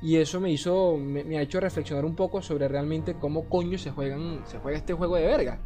Y 0.04 0.18
eso 0.18 0.40
me 0.40 0.52
hizo, 0.52 0.98
me, 0.98 1.38
ha 1.38 1.42
hecho 1.42 1.60
reflexionar 1.60 2.06
un 2.06 2.16
poco 2.16 2.44
sobre 2.44 2.68
realmente 2.68 3.16
cómo 3.16 3.50
coño 3.50 3.80
se, 3.80 3.90
juegan, 3.90 4.42
se 4.46 4.60
juega 4.60 4.78
este 4.78 4.94
juego 4.94 5.16
de 5.16 5.26
verga. 5.26 5.60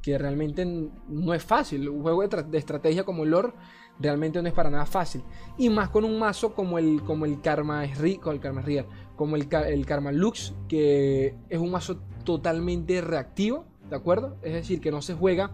Que 0.00 0.18
realmente 0.18 0.64
no 0.64 1.34
es 1.34 1.42
fácil. 1.42 1.88
Un 1.88 2.02
juego 2.02 2.26
de, 2.26 2.58
estrategia 2.58 3.04
como 3.04 3.24
el 3.24 3.30
lore 3.30 3.52
realmente 3.98 4.40
no 4.42 4.48
es 4.48 4.54
para 4.54 4.70
nada 4.70 4.86
fácil. 4.86 5.22
Y 5.56 5.70
más 5.70 5.88
con 5.88 6.04
un 6.04 6.18
mazo 6.18 6.54
como 6.54 6.78
el, 6.78 7.02
como 7.02 7.24
el 7.24 7.40
Karma 7.40 7.84
rico, 7.84 8.30
el 8.30 8.40
Karma 8.40 8.62
real, 8.62 8.86
como 9.16 9.36
el, 9.36 9.48
el 9.66 9.86
Karma 9.86 10.12
Lux, 10.12 10.54
que 10.68 11.34
es 11.48 11.58
un 11.58 11.70
mazo 11.70 11.98
totalmente 12.24 13.00
reactivo, 13.00 13.64
¿de 13.88 13.96
acuerdo? 13.96 14.36
Es 14.42 14.52
decir, 14.54 14.80
que 14.80 14.90
no 14.90 15.02
se 15.02 15.14
juega, 15.14 15.50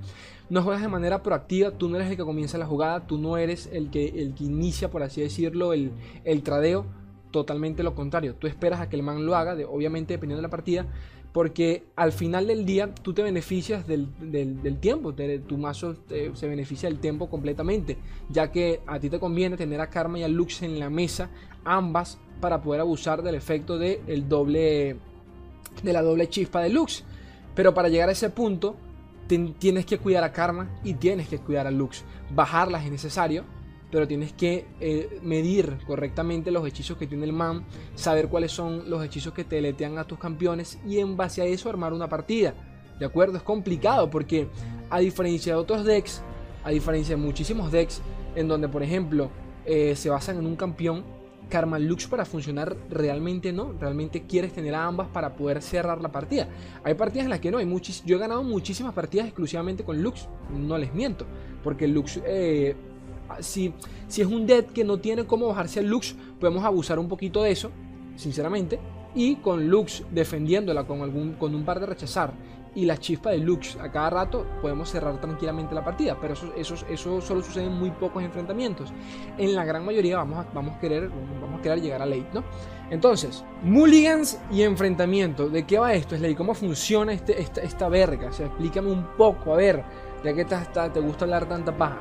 no 0.49 0.63
juegas 0.63 0.83
de 0.83 0.89
manera 0.89 1.23
proactiva, 1.23 1.73
tú 1.73 1.89
no 1.89 1.97
eres 1.97 2.11
el 2.11 2.17
que 2.17 2.25
comienza 2.25 2.59
la 2.59 2.67
jugada, 2.67 3.07
tú 3.07 3.19
no 3.19 3.37
eres 3.37 3.69
el 3.73 3.91
que, 3.91 4.07
el 4.09 4.35
que 4.35 4.45
inicia, 4.45 4.91
por 4.91 5.03
así 5.03 5.21
decirlo, 5.21 5.73
el, 5.73 5.93
el 6.25 6.43
tradeo, 6.43 6.87
totalmente 7.31 7.83
lo 7.83 7.95
contrario, 7.95 8.35
tú 8.35 8.47
esperas 8.47 8.81
a 8.81 8.89
que 8.89 8.97
el 8.97 9.03
man 9.03 9.27
lo 9.27 9.37
haga, 9.37 9.55
de, 9.55 9.65
obviamente 9.65 10.15
dependiendo 10.15 10.39
de 10.39 10.47
la 10.47 10.51
partida, 10.51 10.87
porque 11.39 11.85
al 11.95 12.11
final 12.11 12.49
del 12.49 12.67
día 12.67 12.93
tú 12.93 13.15
te 13.15 13.23
beneficias 13.23 13.87
del, 13.87 14.09
tiempo, 14.81 15.15
tu 15.47 15.57
mazo 15.57 15.95
se 16.09 16.49
beneficia 16.49 16.89
del 16.89 16.99
tiempo 16.99 17.31
completamente, 17.31 17.97
ya 18.29 18.51
que 18.51 18.81
a 18.89 18.99
ti 18.99 19.09
te 19.09 19.21
conviene 19.21 19.57
tener 19.57 19.81
a 19.81 19.89
Karma 19.89 20.19
y 20.19 20.25
a 20.25 20.29
Lux 20.29 20.63
en 20.63 20.81
la 20.81 20.91
mesa, 20.91 21.31
ambas, 21.65 22.19
para 22.41 22.61
poder 22.61 22.81
abusar 22.81 23.23
del 23.23 23.37
efecto 23.37 23.79
de, 23.79 24.01
el 24.09 24.29
doble, 24.29 24.97
de 25.85 25.93
la 25.93 26.03
doble 26.03 26.29
chispa 26.29 26.61
de 26.61 26.71
Lux. 26.71 27.05
Pero 27.55 27.73
para 27.73 27.89
llegar 27.89 28.09
a 28.09 28.13
ese 28.13 28.31
punto, 28.31 28.75
tienes 29.29 29.87
que 29.87 29.99
cuidar 29.99 30.25
a 30.25 30.33
Karma 30.33 30.69
y 30.83 30.95
tienes 30.95 31.29
que 31.29 31.39
cuidar 31.39 31.69
a 31.69 31.71
Lux. 31.71 32.03
Bajarlas 32.35 32.85
es 32.85 32.91
necesario, 32.91 33.45
pero 33.91 34.07
tienes 34.07 34.33
que 34.33 34.67
eh, 34.81 35.19
medir 35.23 35.79
correctamente 35.87 36.51
los 36.51 36.67
hechizos 36.67 36.97
que 36.97 37.07
tiene 37.07 37.25
el 37.25 37.33
man, 37.33 37.65
saber 37.95 38.29
cuáles 38.29 38.53
son 38.53 38.89
los 38.91 39.05
hechizos 39.05 39.33
que 39.33 39.45
te 39.45 39.61
letean 39.61 39.99
a 39.99 40.05
tus 40.05 40.19
campeones 40.19 40.79
y 40.87 40.99
en 40.99 41.17
base 41.17 41.43
a 41.43 41.47
eso 41.47 41.69
armar 41.69 41.93
una 41.93 42.09
partida. 42.09 42.55
¿De 42.99 43.07
acuerdo? 43.07 43.37
Es 43.37 43.43
complicado 43.43 44.11
porque 44.11 44.49
a 44.91 44.99
diferencia 44.99 45.55
de 45.55 45.59
otros 45.59 45.85
decks, 45.85 46.23
a 46.65 46.71
diferencia 46.71 47.17
de 47.17 47.23
muchísimos 47.23 47.71
decks, 47.71 48.03
en 48.35 48.49
donde 48.49 48.69
por 48.69 48.83
ejemplo 48.83 49.31
eh, 49.65 49.95
se 49.97 50.11
basan 50.11 50.39
en 50.39 50.47
un 50.47 50.57
campeón, 50.57 51.05
Karma 51.49 51.79
Lux 51.79 52.07
para 52.07 52.25
funcionar 52.25 52.77
realmente 52.91 53.53
no, 53.53 53.73
realmente 53.73 54.27
quieres 54.27 54.53
tener 54.53 54.75
a 54.75 54.85
ambas 54.85 55.09
para 55.09 55.35
poder 55.35 55.63
cerrar 55.63 56.01
la 56.01 56.13
partida. 56.13 56.49
Hay 56.85 56.95
partidas 56.95 57.25
en 57.25 57.31
las 57.31 57.41
que 57.41 57.51
no, 57.51 57.59
hay 57.59 57.81
yo 58.05 58.17
he 58.17 58.19
ganado 58.19 58.43
muchísimas 58.43 58.93
partidas 58.93 59.27
exclusivamente 59.27 59.85
con 59.85 60.03
Lux, 60.03 60.29
no 60.51 60.77
les 60.77 60.93
miento, 60.93 61.27
porque 61.65 61.89
Lux 61.89 62.21
eh, 62.27 62.77
si, 63.41 63.73
si 64.07 64.23
es 64.23 64.29
un 64.29 64.47
dead 64.47 64.65
que 64.65 64.85
no 64.85 64.99
tiene 64.99 65.25
cómo 65.25 65.49
bajarse 65.49 65.81
al 65.81 65.87
Lux, 65.87 66.15
podemos 66.41 66.65
abusar 66.65 66.99
un 66.99 67.09
poquito 67.09 67.43
de 67.43 67.51
eso, 67.51 67.71
sinceramente. 68.17 68.79
Y 69.15 69.37
con 69.37 69.69
Lux 69.69 70.05
defendiéndola 70.11 70.87
con, 70.87 71.03
algún, 71.03 71.35
con 71.35 71.55
un 71.55 71.65
par 71.65 71.81
de 71.81 71.87
rechazar 71.87 72.33
y 72.75 72.85
la 72.85 72.97
chispa 72.97 73.31
de 73.31 73.39
Lux 73.39 73.77
a 73.77 73.91
cada 73.91 74.11
rato, 74.11 74.47
podemos 74.61 74.89
cerrar 74.89 75.21
tranquilamente 75.21 75.75
la 75.75 75.85
partida. 75.85 76.17
Pero 76.21 76.35
eso, 76.35 76.53
eso, 76.57 76.77
eso 76.89 77.21
solo 77.21 77.43
sucede 77.43 77.65
en 77.65 77.73
muy 77.73 77.91
pocos 77.91 78.23
enfrentamientos. 78.23 78.93
En 79.37 79.55
la 79.55 79.65
gran 79.65 79.85
mayoría 79.85 80.19
vamos 80.19 80.39
a, 80.39 80.49
vamos 80.53 80.77
a, 80.77 80.79
querer, 80.79 81.11
vamos 81.41 81.59
a 81.59 81.63
querer 81.63 81.81
llegar 81.81 82.03
a 82.03 82.07
late, 82.07 82.29
¿no? 82.33 82.45
Entonces, 82.91 83.45
mulligans 83.63 84.39
y 84.51 84.63
enfrentamiento. 84.63 85.49
¿De 85.49 85.67
qué 85.67 85.79
va 85.79 85.93
esto, 85.93 86.17
Slay? 86.17 86.35
¿Cómo 86.35 86.55
funciona 86.55 87.13
este, 87.13 87.41
esta, 87.41 87.63
esta 87.63 87.89
verga? 87.89 88.29
O 88.29 88.33
sea, 88.33 88.47
explícame 88.47 88.93
un 88.93 89.09
poco, 89.17 89.55
a 89.55 89.57
ver, 89.57 89.83
ya 90.23 90.33
que 90.33 90.45
te, 90.45 90.57
te 90.93 91.01
gusta 91.01 91.25
hablar 91.25 91.49
tanta 91.49 91.77
paja. 91.77 91.99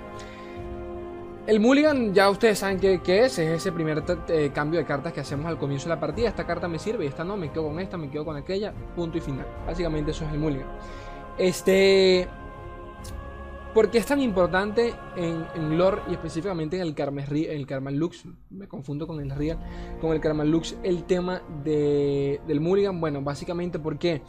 El 1.48 1.62
Mulligan, 1.62 2.14
ya 2.14 2.30
ustedes 2.30 2.60
saben 2.60 2.78
qué, 2.78 3.00
es, 3.06 3.40
es 3.40 3.40
ese 3.40 3.72
primer 3.72 4.04
eh, 4.28 4.52
cambio 4.54 4.82
de 4.82 4.86
cartas 4.86 5.14
que 5.14 5.22
hacemos 5.22 5.46
al 5.46 5.58
comienzo 5.58 5.88
de 5.88 5.96
la 5.96 6.00
partida. 6.02 6.28
Esta 6.28 6.46
carta 6.46 6.68
me 6.68 6.78
sirve 6.78 7.06
y 7.06 7.08
esta 7.08 7.24
no, 7.24 7.38
me 7.38 7.50
quedo 7.50 7.70
con 7.70 7.80
esta, 7.80 7.96
me 7.96 8.10
quedo 8.10 8.26
con 8.26 8.36
aquella, 8.36 8.74
punto 8.74 9.18
y 9.18 9.22
final. 9.22 9.48
Básicamente 9.66 10.12
eso 10.12 10.26
es 10.26 10.34
el 10.34 10.40
Mulligan. 10.40 10.68
Este. 11.38 12.28
¿Por 13.74 13.90
qué 13.90 14.00
es 14.00 14.06
tan 14.06 14.20
importante 14.20 14.94
en, 15.16 15.78
lore 15.78 16.02
y 16.10 16.14
específicamente 16.14 16.76
en 16.76 16.82
el 16.82 16.94
Karma, 16.94 17.24
el 17.24 17.66
Karma 17.66 17.92
Lux? 17.92 18.26
Me 18.50 18.68
confundo 18.68 19.08
con 19.08 19.22
el 19.22 19.30
Real, 19.30 19.58
con 20.02 20.12
el 20.12 20.20
Karma 20.20 20.44
Lux, 20.44 20.76
el 20.84 21.06
tema 21.06 21.42
de, 21.64 22.42
del 22.46 22.60
Mulligan. 22.60 23.00
Bueno, 23.00 23.22
básicamente 23.22 23.80
porque, 23.80 24.22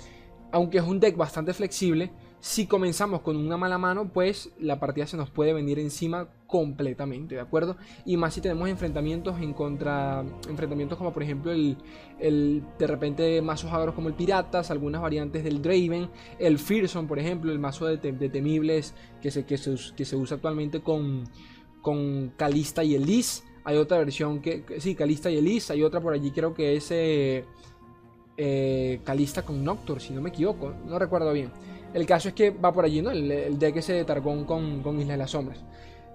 aunque 0.53 0.79
es 0.79 0.85
un 0.85 1.01
deck 1.01 1.17
bastante 1.17 1.53
flexible, 1.53 2.13
si 2.41 2.67
comenzamos 2.67 3.23
con 3.23 3.37
una 3.37 3.57
mala 3.57 3.79
mano, 3.79 4.11
pues 4.13 4.51
la 4.61 4.79
partida 4.79 5.07
se 5.07 5.17
nos 5.17 5.31
puede 5.31 5.53
venir 5.53 5.79
encima 5.79 6.29
completamente, 6.47 7.35
¿de 7.35 7.41
acuerdo? 7.41 7.77
Y 8.07 8.17
más 8.17 8.35
si 8.35 8.41
tenemos 8.41 8.69
enfrentamientos 8.69 9.41
en 9.41 9.53
contra, 9.53 10.25
enfrentamientos 10.49 10.97
como 10.99 11.13
por 11.13 11.23
ejemplo 11.23 11.51
el, 11.51 11.77
el 12.21 12.63
de 12.79 12.87
repente 12.87 13.43
mazos 13.43 13.73
agros 13.73 13.95
como 13.95 14.09
el 14.09 14.15
Piratas, 14.15 14.71
algunas 14.71 15.03
variantes 15.03 15.43
del 15.43 15.61
Draven, 15.61 16.11
el 16.39 16.59
Fearson, 16.59 17.09
por 17.09 17.19
ejemplo, 17.19 17.51
el 17.51 17.59
mazo 17.59 17.87
de, 17.87 17.99
temibles 17.99 18.95
que 19.21 19.31
se, 19.31 19.45
que, 19.45 19.59
se, 19.59 19.75
que 19.97 20.05
se 20.05 20.17
usa 20.17 20.37
actualmente 20.37 20.81
con, 20.81 21.25
con 21.83 22.33
Calista 22.37 22.85
y 22.85 22.95
Elise. 22.95 23.43
Hay 23.65 23.77
otra 23.77 23.99
versión 23.99 24.41
que, 24.41 24.65
sí, 24.79 24.95
Calista 24.95 25.29
y 25.31 25.39
Elise, 25.39 25.73
hay 25.73 25.83
otra 25.83 26.01
por 26.01 26.15
allí 26.15 26.31
creo 26.31 26.55
que 26.55 26.77
es 26.77 26.91
eh, 26.93 27.45
eh, 28.37 29.01
Calista 29.05 29.45
con 29.45 29.65
Noctur, 29.65 30.01
si 30.01 30.15
no 30.15 30.23
me 30.23 30.31
equivoco, 30.31 30.73
no 30.87 30.99
recuerdo 30.99 31.33
bien. 31.33 31.51
El 31.93 32.07
caso 32.07 32.29
es 32.29 32.35
que 32.35 32.51
va 32.51 32.73
por 32.73 32.85
allí, 32.85 33.03
¿no? 33.03 33.11
El, 33.11 33.31
el 33.31 33.59
deck 33.59 33.77
ese 33.77 33.93
de 33.93 34.05
Targón 34.05 34.45
con, 34.45 34.83
con 34.83 35.01
Isla 35.01 35.15
de 35.15 35.19
las 35.19 35.31
Sombras. 35.31 35.65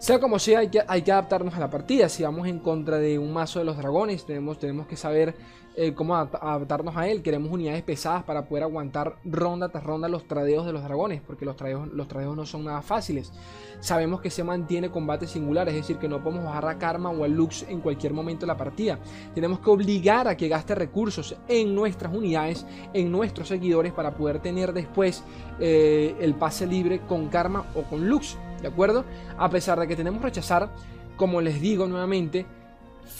Sea 0.03 0.19
como 0.19 0.37
sea, 0.37 0.59
hay 0.59 0.67
que, 0.67 0.81
adaptarnos 0.81 1.53
a 1.53 1.61
la 1.61 1.69
partida. 1.69 2.09
Si 2.09 2.23
vamos 2.23 2.45
en 2.45 2.59
contra 2.59 2.97
de 2.97 3.17
un 3.17 3.31
mazo 3.31 3.59
de 3.59 3.63
los 3.63 3.77
dragones, 3.77 4.25
tenemos, 4.25 4.59
tenemos 4.59 4.85
que 4.85 4.97
saber 4.97 5.33
eh, 5.77 5.93
cómo 5.93 6.17
adaptarnos 6.17 6.97
a 6.97 7.07
él. 7.07 7.21
Queremos 7.21 7.49
unidades 7.49 7.83
pesadas 7.83 8.21
para 8.23 8.45
poder 8.49 8.63
aguantar 8.63 9.15
ronda 9.23 9.69
tras 9.69 9.85
ronda 9.85 10.09
los 10.09 10.27
tradeos 10.27 10.65
de 10.65 10.73
los 10.73 10.83
dragones, 10.83 11.21
porque 11.25 11.45
los 11.45 11.55
tradeos, 11.55 11.87
los 11.87 12.13
no 12.35 12.45
son 12.45 12.65
nada 12.65 12.81
fáciles. 12.81 13.31
Sabemos 13.79 14.19
que 14.19 14.29
se 14.29 14.43
mantiene 14.43 14.91
combate 14.91 15.25
singular, 15.25 15.69
es 15.69 15.75
decir, 15.75 15.95
que 15.95 16.09
no 16.09 16.21
podemos 16.21 16.43
bajar 16.43 16.67
a 16.67 16.77
Karma 16.77 17.09
o 17.09 17.23
a 17.23 17.29
Lux 17.29 17.63
en 17.69 17.79
cualquier 17.79 18.11
momento 18.11 18.41
de 18.41 18.47
la 18.47 18.57
partida. 18.57 18.99
Tenemos 19.33 19.61
que 19.61 19.69
obligar 19.69 20.27
a 20.27 20.35
que 20.35 20.49
gaste 20.49 20.75
recursos 20.75 21.33
en 21.47 21.73
nuestras 21.73 22.13
unidades, 22.13 22.65
en 22.93 23.09
nuestros 23.09 23.47
seguidores, 23.47 23.93
para 23.93 24.13
poder 24.15 24.39
tener 24.39 24.73
después 24.73 25.23
eh, 25.61 26.13
el 26.19 26.35
pase 26.35 26.67
libre 26.67 26.99
con 27.07 27.29
Karma 27.29 27.67
o 27.73 27.83
con 27.83 28.05
Lux. 28.09 28.37
¿De 28.63 28.69
acuerdo? 28.69 29.05
A 29.37 29.49
pesar 29.49 29.79
de 29.79 29.87
que 29.87 29.95
tenemos 29.95 30.21
rechazar, 30.21 30.73
como 31.17 31.41
les 31.41 31.61
digo 31.61 31.85
nuevamente, 31.85 32.47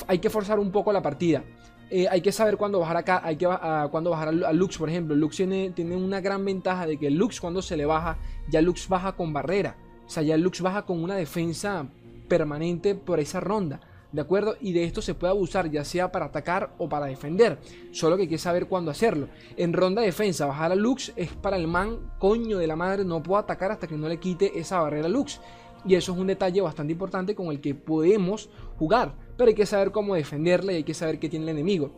hay 0.08 0.20
que 0.20 0.30
forzar 0.30 0.58
un 0.58 0.72
poco 0.72 0.92
la 0.92 1.02
partida. 1.02 1.44
Eh, 1.92 2.08
hay 2.10 2.22
que 2.22 2.32
saber 2.32 2.58
cuándo 2.58 2.80
bajar 2.80 2.98
acá, 2.98 3.22
hay 3.24 3.36
que 3.36 3.46
cuándo 3.92 4.10
bajar 4.10 4.30
a 4.30 4.54
Lux, 4.54 4.78
por 4.78 4.90
ejemplo. 4.90 5.16
Lux 5.16 5.36
tiene, 5.36 5.70
tiene 5.72 5.96
una 5.96 6.22
gran 6.22 6.44
ventaja 6.44 6.88
de 6.88 6.98
que 6.98 7.12
Lux 7.12 7.40
cuando 7.40 7.62
se 7.62 7.78
le 7.78 7.86
baja, 7.86 8.18
ya 8.50 8.62
Lux 8.62 8.88
baja 8.88 9.12
con 9.12 9.34
barrera. 9.34 9.76
O 10.06 10.10
sea, 10.10 10.24
ya 10.24 10.38
Lux 10.38 10.62
baja 10.62 10.84
con 10.84 11.04
una 11.04 11.16
defensa 11.16 11.86
permanente 12.28 12.96
por 12.96 13.20
esa 13.20 13.42
ronda. 13.42 13.82
¿De 14.14 14.22
acuerdo? 14.22 14.56
Y 14.62 14.74
de 14.74 14.84
esto 14.84 15.02
se 15.02 15.16
puede 15.16 15.32
abusar 15.32 15.72
ya 15.72 15.84
sea 15.84 16.12
para 16.12 16.26
atacar 16.26 16.76
o 16.78 16.88
para 16.88 17.08
defender. 17.08 17.58
Solo 17.92 18.16
que 18.16 18.24
hay 18.24 18.28
que 18.28 18.38
saber 18.38 18.68
cuándo 18.68 18.92
hacerlo. 18.92 19.28
En 19.58 19.74
ronda 19.74 20.02
de 20.02 20.08
defensa, 20.08 20.46
bajar 20.46 20.72
a 20.72 20.76
Lux 20.76 21.12
es 21.16 21.32
para 21.32 21.58
el 21.58 21.68
man, 21.68 22.12
coño 22.20 22.60
de 22.60 22.68
la 22.68 22.76
madre, 22.76 23.04
no 23.04 23.24
puedo 23.24 23.40
atacar 23.40 23.72
hasta 23.72 23.88
que 23.88 23.98
no 23.98 24.08
le 24.08 24.20
quite 24.20 24.60
esa 24.60 24.80
barrera 24.82 25.10
Lux. 25.10 25.42
Y 25.84 25.96
eso 25.96 26.14
es 26.14 26.20
un 26.20 26.28
detalle 26.28 26.62
bastante 26.62 26.94
importante 26.94 27.34
con 27.34 27.48
el 27.48 27.60
que 27.60 27.74
podemos 27.74 28.52
jugar. 28.78 29.16
Pero 29.36 29.50
hay 29.50 29.56
que 29.56 29.66
saber 29.66 29.92
cómo 29.92 30.14
defenderle 30.14 30.74
y 30.74 30.76
hay 30.78 30.84
que 30.84 30.94
saber 30.94 31.18
qué 31.18 31.28
tiene 31.28 31.46
el 31.46 31.50
enemigo. 31.50 31.92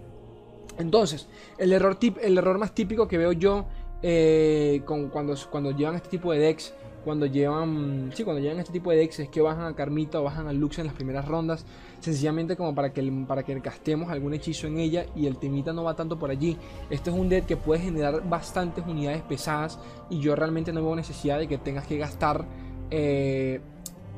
Entonces, 0.78 1.28
el 1.58 1.74
error, 1.74 1.96
tip, 1.96 2.18
el 2.22 2.38
error 2.38 2.58
más 2.58 2.74
típico 2.74 3.10
que 3.10 3.18
veo 3.18 3.34
yo 3.34 3.66
eh, 4.02 4.82
con, 4.86 5.10
cuando, 5.10 5.36
cuando 5.52 5.72
llevan 5.72 5.96
este 5.96 6.10
tipo 6.10 6.32
de 6.32 6.40
decks 6.40 6.74
cuando 7.06 7.28
llevan, 7.28 8.12
sí, 8.14 8.24
cuando 8.24 8.42
llevan 8.42 8.60
este 8.60 8.74
tipo 8.74 8.92
de 8.92 8.98
decks 8.98 9.20
es 9.20 9.30
que 9.30 9.40
bajan 9.40 9.66
a 9.66 9.76
Carmita 9.76 10.20
o 10.20 10.24
bajan 10.24 10.48
a 10.48 10.54
Lux 10.54 10.80
en 10.80 10.88
las 10.88 10.96
primeras 10.96 11.26
rondas, 11.26 11.66
sencillamente 12.00 12.58
como 12.58 12.76
para 12.76 12.92
que, 12.92 13.26
para 13.28 13.44
que 13.44 13.58
gastemos 13.60 14.10
algún 14.10 14.34
hechizo 14.34 14.68
en 14.68 14.80
ella 14.80 15.06
y 15.16 15.28
el 15.28 15.38
temita 15.38 15.72
no 15.72 15.84
va 15.84 15.96
tanto 15.96 16.20
por 16.20 16.32
allí. 16.32 16.58
Este 16.90 17.12
es 17.12 17.16
un 17.16 17.30
deck 17.30 17.46
que 17.46 17.56
puede 17.56 17.82
generar 17.82 18.28
bastantes 18.28 18.84
unidades 18.86 19.22
pesadas 19.22 19.80
y 20.10 20.20
yo 20.20 20.36
realmente 20.36 20.74
no 20.74 20.84
veo 20.84 20.96
necesidad 20.96 21.38
de 21.38 21.48
que 21.48 21.60
tengas 21.60 21.86
que 21.86 21.98
gastar, 21.98 22.44
eh, 22.90 23.62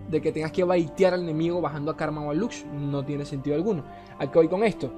de 0.09 0.21
que 0.21 0.31
tengas 0.31 0.53
que 0.53 0.63
baitear 0.63 1.13
al 1.13 1.21
enemigo 1.23 1.59
bajando 1.59 1.91
a 1.91 1.97
Karma 1.97 2.21
o 2.21 2.31
a 2.31 2.33
Lux, 2.33 2.65
no 2.65 3.03
tiene 3.03 3.25
sentido 3.25 3.55
alguno. 3.55 3.83
¿A 4.17 4.31
qué 4.31 4.39
voy 4.39 4.47
con 4.47 4.63
esto? 4.63 4.91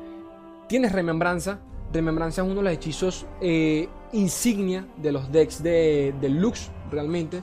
Tienes 0.67 0.91
remembranza, 0.91 1.59
Remembranza 1.91 2.43
es 2.43 2.47
uno 2.47 2.57
de 2.57 2.63
los 2.63 2.73
hechizos 2.73 3.25
eh, 3.41 3.89
insignia 4.13 4.85
de 4.97 5.11
los 5.11 5.31
decks 5.31 5.63
de, 5.63 6.13
de 6.21 6.29
Lux, 6.29 6.69
realmente. 6.91 7.41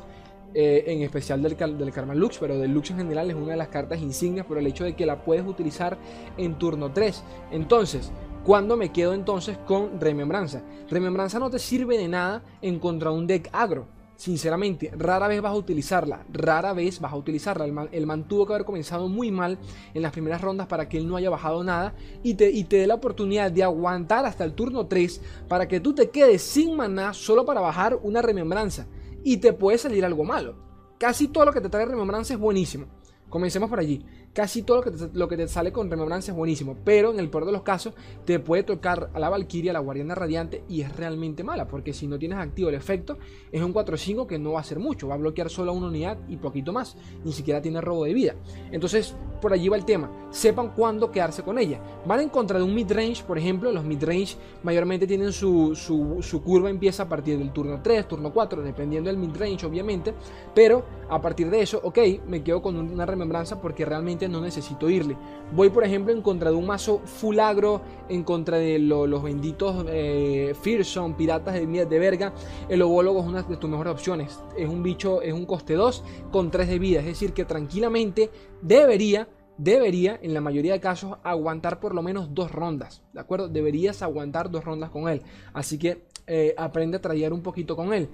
Eh, 0.55 0.85
en 0.87 1.03
especial 1.03 1.43
del, 1.43 1.55
del 1.55 1.93
Lux, 2.15 2.39
pero 2.39 2.59
del 2.59 2.73
Lux 2.73 2.91
en 2.91 2.97
general 2.97 3.29
es 3.29 3.37
una 3.37 3.51
de 3.51 3.57
las 3.59 3.69
cartas 3.69 4.01
insignias 4.01 4.47
por 4.47 4.57
el 4.57 4.67
hecho 4.67 4.85
de 4.85 4.97
que 4.97 5.05
la 5.05 5.23
puedes 5.23 5.47
utilizar 5.47 5.99
en 6.39 6.55
turno 6.55 6.93
3. 6.93 7.23
Entonces, 7.51 8.11
¿cuándo 8.43 8.75
me 8.77 8.91
quedo 8.91 9.13
entonces 9.13 9.59
con 9.67 10.01
Remembranza? 10.01 10.63
Remembranza 10.89 11.39
no 11.39 11.51
te 11.51 11.59
sirve 11.59 11.99
de 11.99 12.09
nada 12.09 12.43
en 12.63 12.79
contra 12.79 13.11
un 13.11 13.27
deck 13.27 13.51
agro. 13.53 13.87
Sinceramente, 14.17 14.91
rara 14.97 15.29
vez 15.29 15.43
vas 15.43 15.53
a 15.53 15.57
utilizarla, 15.57 16.25
rara 16.33 16.73
vez 16.73 17.01
vas 17.01 17.13
a 17.13 17.17
utilizarla. 17.17 17.67
El 17.93 18.07
man, 18.07 18.27
tuvo 18.27 18.47
que 18.47 18.55
haber 18.55 18.65
comenzado 18.65 19.09
muy 19.09 19.31
mal 19.31 19.59
en 19.93 20.01
las 20.01 20.13
primeras 20.13 20.41
rondas 20.41 20.69
para 20.69 20.89
que 20.89 20.97
él 20.97 21.07
no 21.07 21.17
haya 21.17 21.29
bajado 21.29 21.63
nada 21.63 21.95
y 22.23 22.33
te, 22.33 22.51
y 22.51 22.65
te 22.65 22.77
dé 22.77 22.87
la 22.87 22.95
oportunidad 22.95 23.53
de 23.53 23.63
aguantar 23.63 24.25
hasta 24.25 24.45
el 24.45 24.55
turno 24.55 24.87
3 24.87 25.21
para 25.49 25.69
que 25.69 25.81
tú 25.81 25.95
te 25.95 26.09
quedes 26.09 26.41
sin 26.41 26.75
maná 26.77 27.13
solo 27.13 27.45
para 27.45 27.61
bajar 27.61 27.99
una 28.03 28.23
remembranza 28.23 28.87
y 29.27 29.39
te 29.39 29.53
puede 29.53 29.77
salir 29.77 30.05
algo 30.05 30.23
malo. 30.23 30.55
Casi 31.01 31.27
todo 31.27 31.47
lo 31.47 31.53
que 31.53 31.61
te 31.61 31.69
trae 31.69 31.85
remembranza 31.85 32.33
es 32.33 32.39
buenísimo. 32.39 32.87
Comencemos 33.29 33.69
por 33.69 33.81
allí. 33.81 34.07
Casi 34.37 34.63
todo 34.63 34.85
lo 35.15 35.29
que, 35.29 35.37
te, 35.39 35.49
sale 35.49 35.73
con 35.73 35.91
remembrance 35.91 36.31
es 36.31 36.37
buenísimo. 36.37 36.77
Pero 36.85 37.11
en 37.11 37.19
el 37.19 37.31
peor 37.31 37.47
de 37.47 37.53
los 37.53 37.63
casos, 37.63 37.95
te 38.27 38.39
puede 38.39 38.65
tocar 38.65 39.09
a 39.15 39.19
la 39.19 39.31
Valkyria, 39.31 39.71
a 39.71 39.73
la 39.73 39.81
Guardiana 39.81 40.15
Radiante, 40.15 40.63
y 40.69 40.83
es 40.83 40.95
realmente 40.95 41.43
mala. 41.43 41.67
Porque 41.67 41.95
si 41.95 42.07
no 42.07 42.19
tienes 42.19 42.39
activo 42.39 42.69
el 42.69 42.75
efecto, 42.75 43.17
es 43.51 43.63
un 43.63 43.73
4-5 43.73 44.27
que 44.27 44.39
no 44.39 44.53
va 44.53 44.59
a 44.59 44.61
hacer 44.61 44.79
mucho. 44.79 45.09
Va 45.09 45.15
a 45.15 45.19
bloquear 45.19 45.49
solo 45.49 45.71
a 45.71 45.75
una 45.75 45.87
unidad 45.87 46.19
y 46.29 46.37
poquito 46.37 46.71
más. 46.71 46.99
Ni 47.25 47.33
siquiera 47.33 47.63
tiene 47.63 47.81
robo 47.81 48.05
de 48.05 48.13
vida. 48.13 48.35
Entonces, 48.71 49.17
por 49.41 49.55
allí 49.55 49.71
va 49.71 49.79
el 49.79 49.87
tema. 49.87 50.11
Sepan 50.31 50.75
cuándo 50.75 51.11
quedarse 51.11 51.43
con 51.43 51.59
ella. 51.59 51.81
Van 52.05 52.21
en 52.21 52.29
contra 52.29 52.59
de 52.59 52.65
un 52.65 52.75
midrange, 52.75 53.25
por 53.25 53.39
ejemplo. 53.39 53.73
Los 53.73 53.85
midrange 53.85 54.37
mayormente 54.63 55.07
tienen 55.07 55.33
su, 55.33 55.75
su, 55.75 56.19
su 56.21 56.43
curva 56.43 56.69
empieza 56.69 57.05
a 57.05 57.09
partir 57.09 57.39
del 57.39 57.53
turno 57.53 57.81
3, 57.83 58.07
turno 58.07 58.35
4, 58.35 58.61
dependiendo 58.61 59.09
del 59.09 59.17
midrange, 59.17 59.65
obviamente. 59.65 60.13
Pero 60.55 60.85
a 61.09 61.23
partir 61.23 61.49
de 61.49 61.63
eso, 61.63 61.81
ok, 61.83 61.99
me 62.27 62.43
quedo 62.43 62.61
con 62.61 62.77
una 62.77 63.07
remembranza 63.07 63.63
porque 63.63 63.87
realmente 63.87 64.26
no 64.29 64.41
necesito 64.41 64.89
irle. 64.91 65.17
Voy, 65.53 65.71
por 65.71 65.85
ejemplo, 65.85 66.13
en 66.13 66.23
contra 66.23 66.51
de 66.51 66.57
un 66.57 66.67
mazo 66.67 67.01
full 67.05 67.39
agro, 67.39 67.83
en 68.09 68.25
contra 68.25 68.59
de 68.59 68.79
los 68.79 69.23
benditos 69.23 69.85
eh, 69.89 70.55
Fearsome, 70.61 71.15
piratas 71.15 71.55
de, 71.55 71.67
de 71.67 71.99
verga. 71.99 72.33
El 72.69 72.83
obólogo 72.83 73.21
es 73.21 73.27
una 73.27 73.43
de 73.43 73.57
tus 73.57 73.71
mejores 73.71 73.93
opciones. 73.93 74.41
Es 74.57 74.69
un 74.69 74.83
bicho, 74.83 75.23
es 75.23 75.33
un 75.33 75.47
coste 75.47 75.75
2 75.75 76.05
con 76.31 76.51
3 76.51 76.69
de 76.69 76.79
vida. 76.79 77.01
Es 77.01 77.07
decir, 77.07 77.33
que 77.33 77.45
tranquilamente 77.45 78.31
debería 78.63 79.29
debería, 79.59 80.19
en 80.23 80.35
la 80.35 80.41
mayoría 80.41 80.75
de 80.75 80.81
casos, 80.81 81.17
aguantar 81.23 81.81
por 81.81 81.95
lo 81.95 82.03
menos 82.03 82.35
dos 82.35 82.53
rondas. 82.53 83.03
¿De 83.13 83.21
acuerdo? 83.21 83.49
Deberías 83.49 84.03
aguantar 84.03 84.51
dos 84.51 84.65
rondas 84.65 84.91
con 84.91 85.09
él. 85.09 85.23
Así 85.53 85.79
que 85.79 86.07
eh, 86.27 86.55
aprende 86.57 86.97
a 86.99 87.01
traer 87.01 87.33
un 87.33 87.43
poquito 87.43 87.77
con 87.77 87.93
él. 87.93 88.09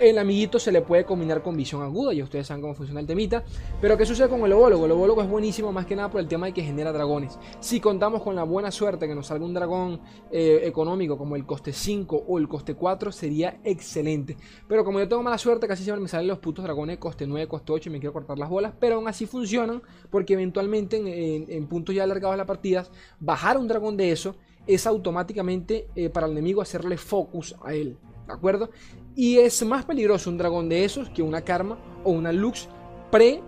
El 0.00 0.18
amiguito 0.18 0.58
se 0.58 0.72
le 0.72 0.82
puede 0.82 1.04
combinar 1.04 1.42
con 1.42 1.56
visión 1.56 1.82
aguda, 1.82 2.12
ya 2.12 2.24
ustedes 2.24 2.46
saben 2.46 2.60
cómo 2.60 2.74
funciona 2.74 3.00
el 3.00 3.06
temita. 3.06 3.44
Pero 3.80 3.96
¿qué 3.96 4.04
sucede 4.04 4.28
con 4.28 4.40
el 4.44 4.52
obólogo? 4.52 4.86
El 4.86 4.92
obólogo 4.92 5.22
es 5.22 5.28
buenísimo 5.28 5.72
más 5.72 5.86
que 5.86 5.94
nada 5.94 6.10
por 6.10 6.20
el 6.20 6.28
tema 6.28 6.46
de 6.46 6.52
que 6.52 6.62
genera 6.62 6.92
dragones. 6.92 7.38
Si 7.60 7.80
contamos 7.80 8.22
con 8.22 8.34
la 8.34 8.42
buena 8.42 8.70
suerte 8.70 9.06
que 9.06 9.14
nos 9.14 9.28
salga 9.28 9.44
un 9.44 9.54
dragón 9.54 10.00
eh, 10.30 10.62
económico 10.64 11.16
como 11.16 11.36
el 11.36 11.46
coste 11.46 11.72
5 11.72 12.24
o 12.26 12.38
el 12.38 12.48
coste 12.48 12.74
4, 12.74 13.12
sería 13.12 13.60
excelente. 13.64 14.36
Pero 14.68 14.84
como 14.84 14.98
yo 14.98 15.08
tengo 15.08 15.22
mala 15.22 15.38
suerte, 15.38 15.68
casi 15.68 15.84
siempre 15.84 16.02
me 16.02 16.08
salen 16.08 16.26
los 16.26 16.38
putos 16.38 16.64
dragones 16.64 16.98
coste 16.98 17.26
9, 17.26 17.46
coste 17.46 17.72
8 17.72 17.88
y 17.88 17.92
me 17.92 18.00
quiero 18.00 18.12
cortar 18.12 18.38
las 18.38 18.48
bolas. 18.48 18.72
Pero 18.78 18.96
aún 18.96 19.08
así 19.08 19.26
funcionan 19.26 19.82
porque 20.10 20.34
eventualmente 20.34 20.96
en, 20.96 21.66
puntos 21.66 21.94
ya 21.94 22.02
alargados 22.02 22.34
de 22.34 22.38
las 22.38 22.46
partidas, 22.46 22.90
bajar 23.20 23.56
un 23.56 23.68
dragón 23.68 23.96
de 23.96 24.10
eso 24.10 24.36
es 24.66 24.86
automáticamente 24.86 25.88
eh, 25.94 26.08
para 26.08 26.26
el 26.26 26.32
enemigo 26.32 26.62
hacerle 26.62 26.96
focus 26.96 27.54
a 27.62 27.74
él. 27.74 27.96
¿De 28.26 28.32
acuerdo? 28.32 28.70
Y 29.16 29.38
es 29.38 29.64
más 29.64 29.84
peligroso 29.84 30.30
un 30.30 30.38
dragón 30.38 30.68
de 30.68 30.84
esos 30.84 31.08
que 31.10 31.22
una 31.22 31.42
Karma 31.42 31.78
o 32.02 32.10
una 32.10 32.32
Lux 32.32 32.68
pre 33.10 33.40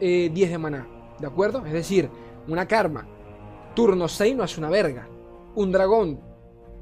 eh, 0.00 0.30
de 0.30 0.58
maná. 0.58 0.88
¿De 1.18 1.26
acuerdo? 1.26 1.64
Es 1.66 1.72
decir, 1.72 2.08
una 2.46 2.66
Karma 2.66 3.06
turno 3.74 4.08
6 4.08 4.34
no 4.34 4.42
hace 4.42 4.58
una 4.58 4.70
verga. 4.70 5.08
Un 5.54 5.70
dragón 5.70 6.20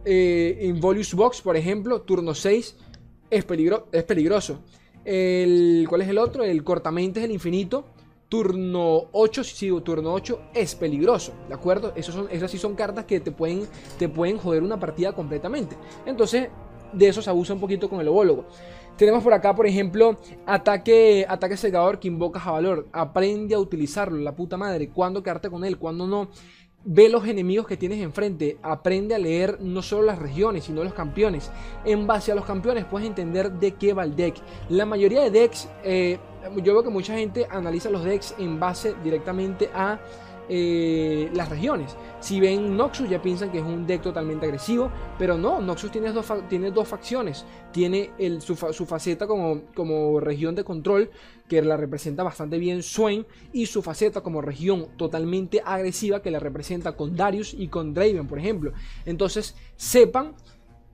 eh, 0.05 0.57
en 0.63 0.81
Voluous 0.81 1.13
Box, 1.13 1.43
por 1.43 1.57
ejemplo, 1.57 2.01
turno 2.01 2.35
6 2.35 2.77
es, 3.29 3.45
peligro 3.45 3.89
es 3.93 4.05
peligroso. 4.05 4.61
El, 5.05 5.87
¿Cuál 5.89 6.03
es 6.03 6.09
el 6.09 6.17
otro? 6.17 6.43
El 6.43 6.65
Cortamentes 6.65 7.23
del 7.23 7.33
Infinito. 7.33 7.85
Turno 8.29 9.11
8, 9.13 9.45
si 9.45 9.55
sigo 9.55 9.83
turno 9.83 10.13
8, 10.13 10.41
es 10.55 10.75
peligroso, 10.75 11.33
¿de 11.49 11.55
acuerdo? 11.55 11.93
Esos 11.95 12.15
son, 12.15 12.29
esas 12.31 12.51
sí 12.51 12.59
son 12.59 12.75
cartas 12.75 13.05
que 13.05 13.21
te 13.21 13.31
pueden, 13.31 13.69
te 14.01 14.09
pueden 14.09 14.39
joder 14.39 14.65
una 14.65 14.81
partida 14.81 15.13
completamente. 15.13 15.77
Entonces, 16.07 16.49
de 16.97 17.09
eso 17.09 17.23
se 17.23 17.31
abusa 17.31 17.55
un 17.55 17.61
poquito 17.61 17.89
con 17.89 18.01
el 18.01 18.09
obólogo. 18.09 18.47
Tenemos 18.97 19.23
por 19.23 19.35
acá, 19.35 19.55
por 19.55 19.67
ejemplo, 19.67 20.17
ataque, 20.47 21.27
ataque 21.29 21.59
segador 21.59 21.99
que 21.99 22.09
invoca 22.09 22.43
a 22.43 22.53
valor. 22.53 22.89
Aprende 22.93 23.55
a 23.55 23.59
utilizarlo, 23.59 24.19
la 24.19 24.35
puta 24.35 24.57
madre. 24.57 24.89
Cuándo 24.89 25.23
quedarte 25.23 25.51
con 25.51 25.65
él, 25.65 25.77
cuándo 25.77 26.07
no. 26.07 26.29
Ve 26.83 27.11
los 27.11 27.27
enemigos 27.27 27.67
que 27.67 27.77
tienes 27.77 28.01
enfrente. 28.01 28.57
Aprende 28.63 29.15
a 29.15 29.19
leer 29.19 29.59
no 29.61 29.83
solo 29.83 30.05
las 30.05 30.19
regiones, 30.19 30.65
sino 30.65 30.83
los 30.83 30.95
campeones. 30.95 31.51
En 31.85 32.07
base 32.07 32.33
a 32.33 32.35
los 32.35 32.47
campeones 32.47 32.87
puedes 32.87 33.07
entender 33.07 33.53
de 33.53 33.73
qué 33.73 33.93
va 33.93 34.05
el 34.05 34.17
deck. 34.17 34.37
La 34.71 34.87
mayoría 34.87 35.21
de 35.21 35.31
decks, 35.31 35.69
eh, 35.85 36.19
yo 36.63 36.73
veo 36.73 36.83
que 36.83 36.91
mucha 36.91 37.15
gente 37.15 37.47
analiza 37.51 37.91
los 37.91 38.03
decks 38.03 38.35
en 38.39 38.59
base 38.59 38.95
directamente 39.05 39.69
a 39.75 40.01
eh, 40.49 41.31
las 41.35 41.49
regiones. 41.49 41.97
Si 42.21 42.41
ven 42.41 42.77
Noxus 42.77 43.09
ya 43.09 43.21
piensan 43.21 43.51
que 43.51 43.59
es 43.59 43.65
un 43.65 43.87
deck 43.87 44.03
totalmente 44.03 44.47
agresivo, 44.47 44.91
pero 45.19 45.37
no, 45.37 45.61
Noxus 45.61 45.91
tiene 45.91 46.13
dos, 46.13 46.27
tiene 46.49 46.71
dos 46.71 46.89
facciones. 46.89 47.45
Tiene 47.73 48.11
el, 48.19 48.41
su, 48.41 48.57
faceta 48.57 49.27
como, 49.27 49.63
como 49.75 50.21
región 50.21 50.55
de 50.55 50.65
control, 50.65 51.11
que 51.49 51.63
la 51.63 51.77
representa 51.77 52.23
bastante 52.23 52.59
bien 52.59 52.83
Swain, 52.83 53.27
y 53.53 53.67
su 53.67 53.83
faceta 53.83 54.21
como 54.21 54.41
región 54.41 54.89
totalmente 54.97 55.63
agresiva, 55.65 56.23
que 56.23 56.31
la 56.31 56.39
representa 56.39 56.97
con 56.97 57.17
Darius 57.17 57.55
y 57.55 57.69
con 57.69 57.95
Draven, 57.95 58.27
por 58.27 58.39
ejemplo. 58.39 58.73
Entonces, 59.05 59.57
sepan 59.77 60.35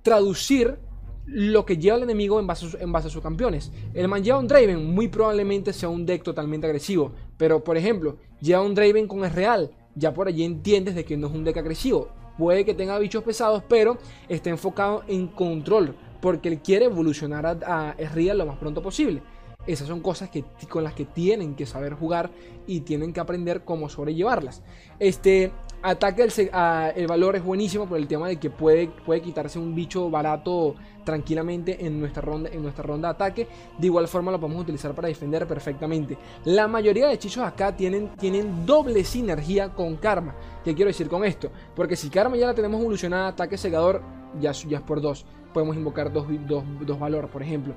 traducir 0.02 0.78
lo 1.26 1.64
que 1.64 1.76
lleva 1.76 1.96
el 1.96 2.02
enemigo 2.02 2.40
en 2.40 2.46
base, 2.46 2.66
a, 2.66 3.08
sus 3.10 3.22
campeones. 3.22 3.72
El 3.94 4.08
man 4.08 4.22
lleva 4.22 4.38
un 4.38 4.48
Draven, 4.48 4.92
muy 4.92 5.08
probablemente 5.08 5.72
sea 5.72 5.88
un 5.88 6.04
deck 6.04 6.22
totalmente 6.22 6.66
agresivo. 6.66 7.12
Pero, 7.36 7.62
por 7.62 7.76
ejemplo, 7.76 8.16
lleva 8.40 8.62
un 8.62 8.74
Draven 8.74 9.06
con 9.06 9.24
es 9.24 9.34
real. 9.34 9.70
Ya 9.94 10.12
por 10.12 10.28
allí 10.28 10.44
entiendes 10.44 10.94
de 10.94 11.04
que 11.04 11.16
no 11.16 11.28
es 11.28 11.34
un 11.34 11.44
deck 11.44 11.58
agresivo. 11.58 12.08
Puede 12.38 12.64
que 12.64 12.74
tenga 12.74 12.98
bichos 12.98 13.22
pesados, 13.22 13.62
pero 13.68 13.98
está 14.28 14.50
enfocado 14.50 15.04
en 15.06 15.28
control. 15.28 15.94
Porque 16.20 16.48
él 16.48 16.60
quiere 16.60 16.86
evolucionar 16.86 17.46
a, 17.46 17.90
a 17.90 17.94
real 18.14 18.38
lo 18.38 18.46
más 18.46 18.58
pronto 18.58 18.82
posible. 18.82 19.22
Esas 19.66 19.86
son 19.86 20.00
cosas 20.00 20.28
que, 20.28 20.44
con 20.68 20.82
las 20.82 20.94
que 20.94 21.04
tienen 21.04 21.54
que 21.54 21.66
saber 21.66 21.94
jugar 21.94 22.30
y 22.66 22.80
tienen 22.80 23.12
que 23.12 23.20
aprender 23.20 23.64
cómo 23.64 23.88
sobrellevarlas. 23.88 24.62
Este 24.98 25.52
ataque 25.82 26.28
el, 26.96 27.06
valor 27.06 27.36
es 27.36 27.44
buenísimo 27.44 27.86
por 27.86 27.98
el 27.98 28.06
tema 28.06 28.28
de 28.28 28.36
que 28.38 28.50
puede, 28.50 28.88
puede 28.88 29.20
quitarse 29.20 29.58
un 29.58 29.74
bicho 29.74 30.10
barato 30.10 30.74
tranquilamente 31.04 31.84
en 31.84 31.98
nuestra, 31.98 32.22
ronda, 32.22 32.50
en 32.50 32.62
nuestra 32.62 32.84
ronda 32.84 33.08
de 33.08 33.14
ataque. 33.14 33.48
De 33.78 33.86
igual 33.86 34.08
forma 34.08 34.30
lo 34.30 34.40
podemos 34.40 34.62
utilizar 34.62 34.94
para 34.94 35.08
defender 35.08 35.46
perfectamente. 35.46 36.16
La 36.44 36.68
mayoría 36.68 37.08
de 37.08 37.14
hechizos 37.14 37.44
acá 37.44 37.76
tienen, 37.76 38.10
tienen 38.16 38.64
doble 38.64 39.04
sinergia 39.04 39.70
con 39.70 39.96
Karma. 39.96 40.34
¿Qué 40.64 40.74
quiero 40.74 40.88
decir 40.88 41.08
con 41.08 41.24
esto? 41.24 41.50
Porque 41.74 41.96
si 41.96 42.08
Karma 42.10 42.36
ya 42.36 42.46
la 42.46 42.54
tenemos 42.54 42.80
evolucionada, 42.80 43.28
ataque 43.28 43.58
segador, 43.58 44.02
ya, 44.40 44.52
ya 44.52 44.78
es 44.78 44.84
por 44.84 45.00
dos. 45.00 45.26
Podemos 45.52 45.76
invocar 45.76 46.12
dos, 46.12 46.26
dos, 46.46 46.64
dos 46.80 46.98
valores, 46.98 47.30
por 47.30 47.42
ejemplo 47.42 47.74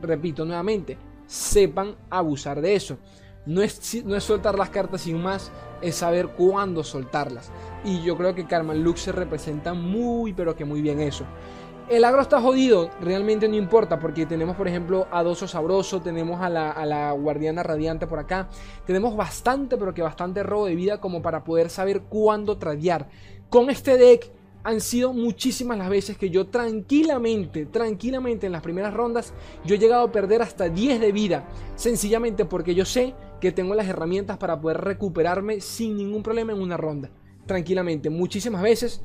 repito 0.00 0.44
nuevamente, 0.44 0.96
sepan 1.26 1.94
abusar 2.08 2.60
de 2.60 2.74
eso. 2.74 2.98
No 3.50 3.62
es, 3.62 4.04
no 4.04 4.14
es 4.14 4.22
soltar 4.22 4.56
las 4.56 4.70
cartas 4.70 5.00
sin 5.00 5.20
más, 5.20 5.50
es 5.82 5.96
saber 5.96 6.28
cuándo 6.28 6.84
soltarlas. 6.84 7.50
Y 7.84 8.00
yo 8.00 8.16
creo 8.16 8.32
que 8.32 8.46
Karma 8.46 8.74
Lux 8.74 9.00
se 9.00 9.10
representa 9.10 9.74
muy, 9.74 10.32
pero 10.32 10.54
que 10.54 10.64
muy 10.64 10.80
bien 10.80 11.00
eso. 11.00 11.24
El 11.88 12.04
agro 12.04 12.22
está 12.22 12.40
jodido, 12.40 12.90
realmente 13.00 13.48
no 13.48 13.56
importa, 13.56 13.98
porque 13.98 14.24
tenemos, 14.24 14.54
por 14.54 14.68
ejemplo, 14.68 15.08
a 15.10 15.24
Doso 15.24 15.48
Sabroso, 15.48 16.00
tenemos 16.00 16.40
a 16.40 16.48
la, 16.48 16.70
a 16.70 16.86
la, 16.86 17.10
Guardiana 17.10 17.64
Radiante 17.64 18.06
por 18.06 18.20
acá. 18.20 18.48
Tenemos 18.86 19.16
bastante, 19.16 19.76
pero 19.76 19.92
que 19.92 20.02
bastante 20.02 20.44
robo 20.44 20.66
de 20.66 20.76
vida 20.76 21.00
como 21.00 21.20
para 21.20 21.42
poder 21.42 21.70
saber 21.70 22.02
cuándo 22.02 22.56
tradear. 22.56 23.08
Con 23.48 23.68
este 23.68 23.98
deck 23.98 24.30
han 24.62 24.80
sido 24.80 25.12
muchísimas 25.12 25.76
las 25.76 25.88
veces 25.88 26.16
que 26.16 26.30
yo 26.30 26.46
tranquilamente, 26.46 27.66
tranquilamente 27.66 28.46
en 28.46 28.52
las 28.52 28.62
primeras 28.62 28.94
rondas, 28.94 29.32
yo 29.64 29.74
he 29.74 29.78
llegado 29.78 30.04
a 30.04 30.12
perder 30.12 30.42
hasta 30.42 30.68
10 30.68 31.00
de 31.00 31.10
vida, 31.10 31.48
sencillamente 31.74 32.44
porque 32.44 32.76
yo 32.76 32.84
sé 32.84 33.14
que 33.40 33.52
tengo 33.52 33.74
las 33.74 33.88
herramientas 33.88 34.38
para 34.38 34.60
poder 34.60 34.80
recuperarme 34.80 35.60
sin 35.60 35.96
ningún 35.96 36.22
problema 36.22 36.52
en 36.52 36.60
una 36.60 36.76
ronda. 36.76 37.10
Tranquilamente, 37.46 38.10
muchísimas 38.10 38.62
veces 38.62 39.02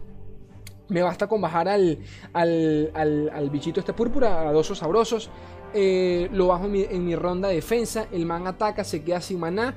me 0.87 1.01
basta 1.01 1.27
con 1.27 1.41
bajar 1.41 1.67
al, 1.67 1.99
al, 2.33 2.91
al, 3.33 3.49
bichito 3.49 3.79
este 3.79 3.93
púrpura, 3.93 4.47
a 4.47 4.51
dos 4.51 4.67
sabrosos, 4.67 5.29
eh, 5.73 6.29
lo 6.31 6.47
bajo 6.47 6.65
en 6.65 7.05
mi, 7.05 7.15
ronda 7.15 7.49
de 7.49 7.55
defensa, 7.55 8.07
el 8.11 8.25
man 8.25 8.47
ataca, 8.47 8.83
se 8.83 9.03
queda 9.03 9.19
sin 9.19 9.39
maná, 9.39 9.75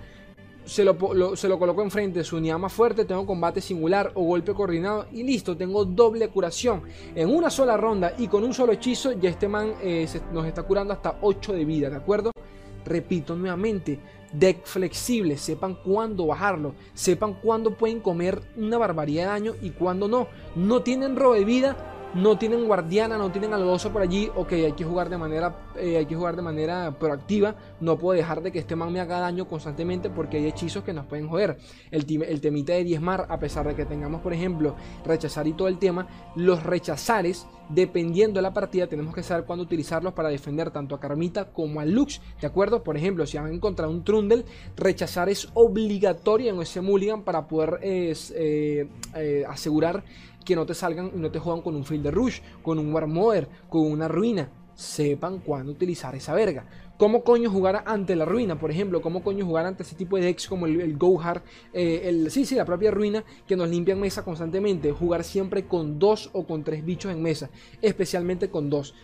se 0.64 0.84
lo, 0.84 1.34
se 1.34 1.48
lo 1.48 1.58
coloco 1.58 1.82
enfrente 1.82 2.22
su 2.22 2.36
unidad 2.36 2.58
más 2.58 2.72
fuerte, 2.72 3.06
tengo 3.06 3.24
combate 3.24 3.60
singular 3.60 4.12
o 4.14 4.22
golpe 4.22 4.52
coordinado 4.52 5.06
y 5.12 5.22
listo, 5.22 5.56
tengo 5.56 5.84
doble 5.84 6.28
curación. 6.28 6.82
En 7.14 7.34
una 7.34 7.48
sola 7.48 7.76
ronda 7.76 8.12
y 8.18 8.28
con 8.28 8.44
un 8.44 8.52
solo 8.52 8.72
hechizo, 8.72 9.12
ya 9.12 9.30
este 9.30 9.48
man 9.48 9.72
eh, 9.82 10.06
nos 10.32 10.46
está 10.46 10.62
curando 10.62 10.92
hasta 10.92 11.18
8 11.22 11.54
de 11.54 11.64
vida, 11.64 11.88
¿de 11.88 11.96
acuerdo? 11.96 12.32
Repito 12.84 13.34
nuevamente, 13.34 13.98
deck 14.32 14.64
flexible, 14.64 15.36
sepan 15.36 15.74
cuándo 15.74 16.26
bajarlo, 16.26 16.74
sepan 16.94 17.34
cuándo 17.34 17.74
pueden 17.74 18.00
comer 18.00 18.42
una 18.56 18.78
barbaridad 18.78 19.24
de 19.24 19.28
daño 19.28 19.52
y 19.60 19.70
cuándo 19.70 20.08
no. 20.08 20.28
No 20.54 20.82
tienen 20.82 21.16
robo 21.16 21.34
de 21.34 21.44
vida, 21.44 21.76
no 22.14 22.38
tienen 22.38 22.66
guardiana, 22.66 23.18
no 23.18 23.30
tienen 23.30 23.52
algozo 23.52 23.92
por 23.92 24.02
allí, 24.02 24.30
ok, 24.34 24.52
hay 24.52 24.72
que 24.72 24.84
jugar 24.84 25.08
de 25.10 25.18
manera, 25.18 25.72
eh, 25.76 25.98
hay 25.98 26.06
que 26.06 26.16
jugar 26.16 26.36
de 26.36 26.42
manera 26.42 26.98
proactiva, 26.98 27.54
no 27.80 27.98
puedo 27.98 28.16
dejar 28.16 28.42
de 28.42 28.50
que 28.50 28.58
este 28.58 28.76
man 28.76 28.92
me 28.92 29.00
haga 29.00 29.20
daño 29.20 29.46
constantemente 29.46 30.10
porque 30.10 30.38
hay 30.38 30.46
hechizos 30.46 30.84
que 30.84 30.92
nos 30.92 31.06
pueden 31.06 31.28
joder. 31.28 31.58
El, 31.90 32.06
el 32.22 32.40
temita 32.40 32.72
de 32.72 32.84
diezmar, 32.84 33.26
a 33.28 33.38
pesar 33.38 33.66
de 33.66 33.74
que 33.74 33.84
tengamos, 33.84 34.20
por 34.20 34.32
ejemplo, 34.32 34.74
rechazar 35.04 35.46
y 35.46 35.52
todo 35.52 35.68
el 35.68 35.78
tema, 35.78 36.06
los 36.34 36.62
rechazares, 36.62 37.46
dependiendo 37.68 38.38
de 38.38 38.42
la 38.42 38.52
partida, 38.52 38.86
tenemos 38.86 39.14
que 39.14 39.22
saber 39.22 39.44
cuándo 39.44 39.64
utilizarlos 39.64 40.12
para 40.12 40.28
defender 40.28 40.70
tanto 40.70 40.94
a 40.94 41.00
Carmita 41.00 41.52
como 41.52 41.80
a 41.80 41.84
Lux, 41.84 42.20
¿de 42.40 42.46
acuerdo? 42.46 42.82
Por 42.82 42.96
ejemplo, 42.96 43.26
si 43.26 43.36
han 43.36 43.52
encontrado 43.52 43.92
un 43.92 44.04
Trundle, 44.04 44.44
rechazar 44.76 45.28
es 45.28 45.48
obligatorio 45.54 46.52
en 46.52 46.60
ese 46.60 46.80
Mulligan 46.80 47.22
para 47.22 47.46
poder 47.46 47.78
eh, 47.82 48.14
eh, 49.14 49.44
asegurar 49.48 50.04
que 50.44 50.56
no 50.56 50.64
te 50.64 50.74
salgan 50.74 51.10
y 51.14 51.18
no 51.18 51.30
te 51.30 51.38
juegan 51.38 51.62
con 51.62 51.76
un 51.76 51.84
Field 51.84 52.04
de 52.04 52.10
Rush, 52.10 52.40
con 52.62 52.78
un 52.78 52.92
Warmother, 52.92 53.48
con 53.68 53.82
una 53.82 54.08
ruina. 54.08 54.50
Sepan 54.74 55.40
cuándo 55.40 55.72
utilizar 55.72 56.14
esa 56.14 56.32
verga. 56.34 56.64
¿Cómo 56.98 57.22
coño 57.22 57.48
jugar 57.48 57.84
ante 57.86 58.16
la 58.16 58.24
ruina? 58.24 58.58
Por 58.58 58.72
ejemplo, 58.72 59.00
¿cómo 59.00 59.22
coño 59.22 59.46
jugar 59.46 59.66
ante 59.66 59.84
ese 59.84 59.94
tipo 59.94 60.16
de 60.16 60.24
decks 60.24 60.48
como 60.48 60.66
el, 60.66 60.80
el 60.80 60.98
Gohar? 60.98 61.44
Eh, 61.72 62.02
el, 62.06 62.28
sí, 62.32 62.44
sí, 62.44 62.56
la 62.56 62.64
propia 62.64 62.90
ruina 62.90 63.22
que 63.46 63.54
nos 63.54 63.68
limpian 63.68 64.00
mesa 64.00 64.24
constantemente. 64.24 64.90
Jugar 64.90 65.22
siempre 65.22 65.66
con 65.66 66.00
dos 66.00 66.28
o 66.32 66.44
con 66.44 66.64
tres 66.64 66.84
bichos 66.84 67.12
en 67.12 67.22
mesa. 67.22 67.50
Especialmente 67.80 68.50
con 68.50 68.68
dos. 68.68 68.96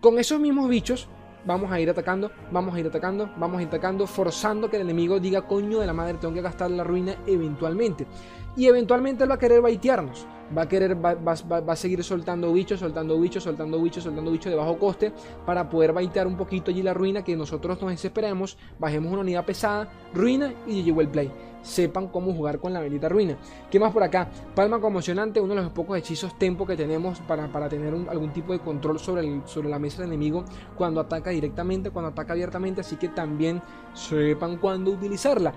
Con 0.00 0.18
esos 0.18 0.40
mismos 0.40 0.68
bichos 0.68 1.08
vamos 1.44 1.70
a 1.72 1.80
ir 1.80 1.90
atacando, 1.90 2.30
vamos 2.50 2.74
a 2.74 2.80
ir 2.80 2.86
atacando, 2.86 3.30
vamos 3.36 3.58
a 3.58 3.62
ir 3.62 3.68
atacando, 3.68 4.06
forzando 4.06 4.70
que 4.70 4.76
el 4.76 4.82
enemigo 4.82 5.20
diga 5.20 5.42
coño 5.42 5.80
de 5.80 5.86
la 5.86 5.92
madre, 5.92 6.18
tengo 6.18 6.34
que 6.34 6.42
gastar 6.42 6.70
la 6.70 6.84
ruina 6.84 7.16
eventualmente. 7.26 8.06
Y 8.56 8.66
eventualmente 8.66 9.24
él 9.24 9.30
va 9.30 9.34
a 9.34 9.38
querer 9.38 9.60
baitearnos 9.60 10.26
va 10.56 10.62
a 10.62 10.68
querer, 10.68 10.96
va, 10.96 11.72
a 11.72 11.76
seguir 11.76 12.02
soltando 12.02 12.52
bichos, 12.52 12.80
soltando 12.80 13.18
bichos, 13.20 13.42
soltando 13.44 13.80
bichos, 13.80 14.04
soltando 14.04 14.30
bichos 14.30 14.50
de 14.50 14.56
bajo 14.56 14.78
coste 14.78 15.12
para 15.46 15.68
poder 15.68 15.92
baitear 15.92 16.26
un 16.26 16.36
poquito 16.36 16.70
allí 16.70 16.82
la 16.82 16.94
ruina 16.94 17.22
que 17.22 17.36
nosotros 17.36 17.80
nos 17.80 17.90
desesperemos, 17.90 18.56
bajemos 18.78 19.12
una 19.12 19.22
unidad 19.22 19.44
pesada, 19.44 19.88
ruina 20.12 20.52
y 20.66 20.82
llegó 20.82 21.00
el 21.00 21.08
play. 21.08 21.30
Sepan 21.62 22.08
cómo 22.08 22.32
jugar 22.32 22.58
con 22.58 22.72
la 22.72 22.80
bendita 22.80 23.08
ruina. 23.08 23.36
¿Qué 23.70 23.78
más 23.78 23.92
por 23.92 24.02
acá? 24.02 24.30
Palma 24.54 24.80
conmocionante, 24.80 25.40
uno 25.40 25.54
de 25.54 25.62
los 25.62 25.72
pocos 25.72 25.98
hechizos 25.98 26.38
tempo 26.38 26.66
que 26.66 26.76
tenemos 26.76 27.20
para, 27.20 27.50
para 27.52 27.68
tener 27.68 27.94
algún 28.08 28.32
tipo 28.32 28.52
de 28.52 28.60
control 28.60 28.98
sobre, 28.98 29.42
sobre 29.46 29.68
la 29.68 29.78
mesa 29.78 30.02
del 30.02 30.12
enemigo 30.12 30.44
cuando 30.76 31.00
ataca 31.00 31.30
directamente, 31.30 31.90
cuando 31.90 32.10
ataca 32.10 32.32
abiertamente, 32.32 32.80
así 32.80 32.96
que 32.96 33.08
también 33.08 33.62
sepan 33.94 34.56
cuándo 34.56 34.90
utilizarla. 34.90 35.54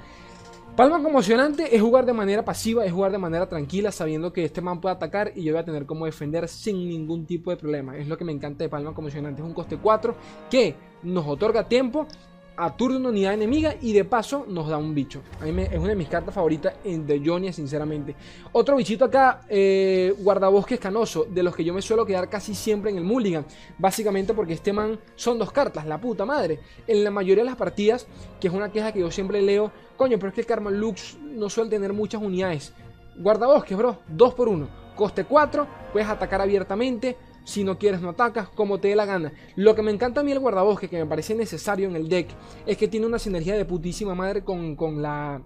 Palma 0.76 1.04
conmocionante 1.04 1.76
es 1.76 1.80
jugar 1.84 2.04
de 2.04 2.14
manera 2.14 2.44
pasiva, 2.44 2.84
es 2.84 2.92
jugar 2.92 3.12
de 3.12 3.20
manera 3.20 3.48
tranquila, 3.48 3.92
sabiendo 3.92 4.34
que 4.34 4.44
este 4.44 4.60
man 4.60 4.82
puede 4.82 4.96
atacar 4.96 5.32
y 5.36 5.44
yo 5.44 5.54
voy 5.54 5.62
a 5.62 5.66
tener 5.66 5.86
como 5.86 6.06
defender 6.06 6.48
sin 6.48 6.90
ningún 6.90 7.28
tipo 7.28 7.52
de 7.52 7.58
problema. 7.58 7.96
Es 7.96 8.08
lo 8.08 8.18
que 8.18 8.26
me 8.26 8.32
encanta 8.32 8.64
de 8.64 8.70
Palma 8.70 8.92
conmocionante. 8.92 9.44
Es 9.44 9.48
un 9.48 9.54
coste 9.54 9.78
4 9.78 10.16
que 10.50 10.76
nos 11.04 11.28
otorga 11.28 11.68
tiempo 11.68 12.08
aturda 12.56 12.98
una 12.98 13.10
unidad 13.10 13.34
enemiga 13.34 13.76
y 13.82 13.94
de 13.94 14.06
paso 14.06 14.46
nos 14.48 14.68
da 14.68 14.78
un 14.78 14.94
bicho. 14.94 15.22
Mí 15.42 15.64
es 15.64 15.78
una 15.78 15.90
de 15.90 15.96
mis 15.96 16.08
cartas 16.08 16.34
favoritas 16.34 16.76
en 16.84 17.06
The 17.06 17.22
Jonia, 17.24 17.52
sinceramente. 17.54 18.16
Otro 18.52 18.76
bichito 18.76 19.06
acá, 19.06 19.42
eh, 19.50 20.14
guardabosques 20.20 20.80
canoso, 20.80 21.26
de 21.26 21.44
los 21.44 21.56
que 21.56 21.64
yo 21.64 21.74
me 21.74 21.82
suelo 21.82 22.06
quedar 22.06 22.30
casi 22.30 22.54
siempre 22.54 22.92
en 22.92 22.98
el 22.98 23.04
Mulligan. 23.04 23.46
Básicamente 23.78 24.34
porque 24.34 24.54
este 24.54 24.74
man 24.74 25.00
son 25.16 25.40
dos 25.40 25.52
cartas, 25.52 25.86
la 25.86 26.00
puta 26.00 26.26
madre. 26.26 26.60
En 26.88 27.04
la 27.04 27.12
mayoría 27.12 27.44
de 27.44 27.50
las 27.50 27.58
partidas, 27.58 28.08
que 28.40 28.48
es 28.48 28.54
una 28.54 28.72
queja 28.72 28.92
que 28.92 29.00
yo 29.00 29.12
siempre 29.12 29.42
leo, 29.42 29.72
coño, 29.98 30.18
pero 30.18 30.30
es 30.30 30.36
que 30.36 30.42
el 30.42 30.48
Karma 30.48 30.72
Lux 30.72 31.18
no 31.22 31.50
suele 31.50 31.70
tener 31.70 31.94
muchas 31.94 32.22
unidades. 32.22 32.74
Guardabosques, 33.18 33.78
bro, 33.78 34.00
2 34.08 34.34
por 34.34 34.50
1 34.50 34.84
Coste 34.96 35.26
4, 35.26 35.68
puedes 35.92 36.08
atacar 36.08 36.42
abiertamente 36.42 37.18
si 37.44 37.64
no 37.64 37.78
quieres, 37.78 38.02
no 38.02 38.10
atacas, 38.10 38.50
como 38.50 38.80
te 38.80 38.90
dé 38.90 38.96
la 38.96 39.06
gana. 39.06 39.34
Lo 39.56 39.76
que 39.76 39.82
me 39.82 39.92
encanta 39.92 40.22
a 40.22 40.24
mí 40.24 40.32
el 40.32 40.40
guardabosque, 40.40 40.90
que 40.90 40.98
me 40.98 41.06
parece 41.06 41.36
necesario 41.36 41.88
en 41.88 41.96
el 41.96 42.10
deck, 42.10 42.30
es 42.66 42.78
que 42.78 42.88
tiene 42.88 43.06
una 43.06 43.20
sinergia 43.20 43.56
de 43.56 43.66
putísima 43.66 44.16
madre 44.16 44.44
con, 44.44 44.76
con 44.76 45.02
la 45.02 45.42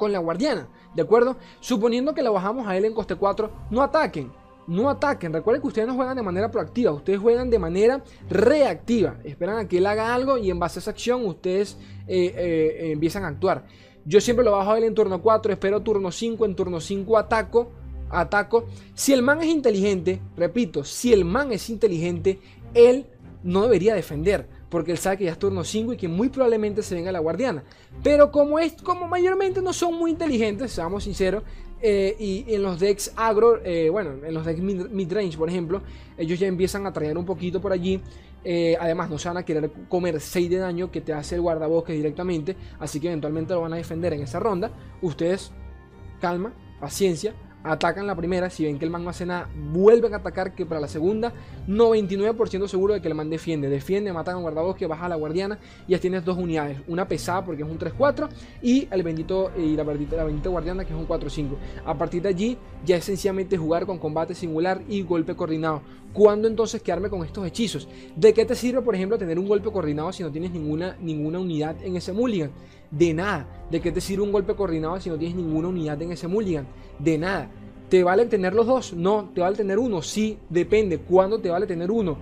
con 0.00 0.12
la 0.12 0.18
guardiana, 0.18 0.66
¿de 0.94 1.02
acuerdo? 1.02 1.36
Suponiendo 1.60 2.14
que 2.14 2.22
la 2.22 2.30
bajamos 2.30 2.66
a 2.66 2.74
él 2.74 2.86
en 2.86 2.94
coste 2.94 3.16
4, 3.16 3.50
no 3.70 3.82
ataquen, 3.82 4.32
no 4.66 4.88
ataquen. 4.88 5.32
Recuerden 5.32 5.60
que 5.60 5.68
ustedes 5.68 5.86
no 5.86 5.94
juegan 5.94 6.16
de 6.16 6.22
manera 6.22 6.50
proactiva, 6.50 6.90
ustedes 6.90 7.20
juegan 7.20 7.50
de 7.50 7.58
manera 7.58 8.02
reactiva. 8.30 9.18
Esperan 9.24 9.58
a 9.58 9.68
que 9.68 9.76
él 9.76 9.86
haga 9.86 10.14
algo 10.14 10.38
y 10.38 10.50
en 10.50 10.58
base 10.58 10.78
a 10.78 10.80
esa 10.80 10.90
acción 10.90 11.26
ustedes 11.26 11.76
eh, 12.08 12.34
eh, 12.34 12.92
empiezan 12.92 13.24
a 13.24 13.28
actuar. 13.28 13.66
Yo 14.06 14.20
siempre 14.22 14.42
lo 14.42 14.52
bajo 14.52 14.72
a 14.72 14.78
él 14.78 14.84
en 14.84 14.94
turno 14.94 15.20
4, 15.20 15.52
espero 15.52 15.82
turno 15.82 16.10
5, 16.10 16.46
en 16.46 16.56
turno 16.56 16.80
5 16.80 17.18
ataco 17.18 17.70
ataco. 18.10 18.66
Si 18.94 19.12
el 19.12 19.22
man 19.22 19.40
es 19.40 19.48
inteligente, 19.48 20.20
repito, 20.36 20.84
si 20.84 21.12
el 21.12 21.24
man 21.24 21.52
es 21.52 21.70
inteligente, 21.70 22.38
él 22.74 23.06
no 23.42 23.62
debería 23.62 23.94
defender. 23.94 24.46
Porque 24.68 24.92
él 24.92 24.98
sabe 24.98 25.18
que 25.18 25.24
ya 25.24 25.32
es 25.32 25.38
turno 25.38 25.64
5 25.64 25.94
y 25.94 25.96
que 25.96 26.06
muy 26.06 26.28
probablemente 26.28 26.82
se 26.82 26.94
venga 26.94 27.10
la 27.10 27.18
guardiana. 27.18 27.64
Pero 28.04 28.30
como 28.30 28.58
es, 28.58 28.74
como 28.74 29.08
mayormente 29.08 29.60
no 29.60 29.72
son 29.72 29.94
muy 29.94 30.12
inteligentes, 30.12 30.70
seamos 30.70 31.04
sinceros, 31.04 31.42
eh, 31.82 32.14
y 32.18 32.44
en 32.54 32.62
los 32.62 32.78
decks 32.78 33.12
agro, 33.16 33.60
eh, 33.64 33.88
bueno, 33.90 34.24
en 34.24 34.34
los 34.34 34.44
decks 34.44 34.60
mid-range, 34.60 35.36
por 35.36 35.48
ejemplo, 35.48 35.82
ellos 36.16 36.38
ya 36.38 36.46
empiezan 36.46 36.86
a 36.86 36.92
traer 36.92 37.18
un 37.18 37.24
poquito 37.24 37.60
por 37.60 37.72
allí. 37.72 38.00
Eh, 38.44 38.76
además, 38.78 39.10
no 39.10 39.18
se 39.18 39.28
van 39.28 39.38
a 39.38 39.44
querer 39.44 39.70
comer 39.88 40.20
6 40.20 40.48
de 40.48 40.56
daño 40.58 40.90
que 40.90 41.00
te 41.00 41.12
hace 41.12 41.34
el 41.34 41.40
guardabosque 41.40 41.92
directamente. 41.92 42.56
Así 42.78 43.00
que 43.00 43.08
eventualmente 43.08 43.54
lo 43.54 43.62
van 43.62 43.72
a 43.72 43.76
defender 43.76 44.12
en 44.12 44.22
esa 44.22 44.38
ronda. 44.38 44.70
Ustedes, 45.02 45.50
calma, 46.20 46.52
paciencia 46.80 47.34
atacan 47.62 48.06
la 48.06 48.14
primera, 48.14 48.50
si 48.50 48.64
ven 48.64 48.78
que 48.78 48.84
el 48.84 48.90
man 48.90 49.04
no 49.04 49.10
hace 49.10 49.26
vuelven 49.72 50.14
a 50.14 50.18
atacar, 50.18 50.54
que 50.54 50.66
para 50.66 50.80
la 50.80 50.88
segunda, 50.88 51.32
99% 51.68 52.68
seguro 52.68 52.94
de 52.94 53.02
que 53.02 53.08
el 53.08 53.14
man 53.14 53.30
defiende, 53.30 53.68
defiende, 53.68 54.12
matan 54.12 54.36
a 54.36 54.40
guardabosque, 54.40 54.86
baja 54.86 55.06
a 55.06 55.08
la 55.08 55.16
guardiana, 55.16 55.58
y 55.86 55.92
ya 55.92 55.98
tienes 55.98 56.24
dos 56.24 56.38
unidades, 56.38 56.78
una 56.88 57.06
pesada 57.06 57.44
porque 57.44 57.62
es 57.62 57.68
un 57.68 57.78
3-4, 57.78 58.28
y 58.62 58.88
el 58.90 59.02
bendito, 59.02 59.52
y 59.56 59.76
la 59.76 59.84
bendita, 59.84 60.16
la 60.16 60.24
bendita 60.24 60.48
guardiana 60.48 60.84
que 60.84 60.92
es 60.92 60.98
un 60.98 61.06
4-5. 61.06 61.48
A 61.84 61.96
partir 61.96 62.22
de 62.22 62.30
allí, 62.30 62.58
ya 62.84 62.96
es 62.96 63.04
sencillamente 63.04 63.56
jugar 63.56 63.86
con 63.86 63.98
combate 63.98 64.34
singular 64.34 64.82
y 64.88 65.02
golpe 65.02 65.34
coordinado. 65.34 65.82
¿Cuándo 66.12 66.48
entonces 66.48 66.82
quedarme 66.82 67.08
con 67.08 67.24
estos 67.24 67.46
hechizos? 67.46 67.88
¿De 68.16 68.32
qué 68.32 68.44
te 68.44 68.56
sirve, 68.56 68.82
por 68.82 68.96
ejemplo, 68.96 69.16
tener 69.16 69.38
un 69.38 69.46
golpe 69.46 69.70
coordinado 69.70 70.12
si 70.12 70.24
no 70.24 70.32
tienes 70.32 70.50
ninguna, 70.50 70.96
ninguna 71.00 71.38
unidad 71.38 71.76
en 71.84 71.96
ese 71.96 72.12
mulligan? 72.12 72.50
De 72.90 73.14
nada. 73.14 73.46
¿De 73.70 73.80
qué 73.80 73.92
te 73.92 74.00
sirve 74.00 74.22
un 74.22 74.32
golpe 74.32 74.54
coordinado 74.54 74.98
si 75.00 75.10
no 75.10 75.18
tienes 75.18 75.36
ninguna 75.36 75.68
unidad 75.68 76.00
en 76.02 76.12
ese 76.12 76.28
mulligan? 76.28 76.66
De 76.98 77.18
nada. 77.18 77.50
¿Te 77.88 78.02
vale 78.02 78.26
tener 78.26 78.54
los 78.54 78.66
dos? 78.66 78.92
No. 78.92 79.30
¿Te 79.34 79.40
vale 79.40 79.56
tener 79.56 79.78
uno? 79.78 80.02
Sí, 80.02 80.38
depende. 80.48 80.98
¿Cuándo 80.98 81.38
te 81.40 81.50
vale 81.50 81.66
tener 81.66 81.90
uno? 81.90 82.16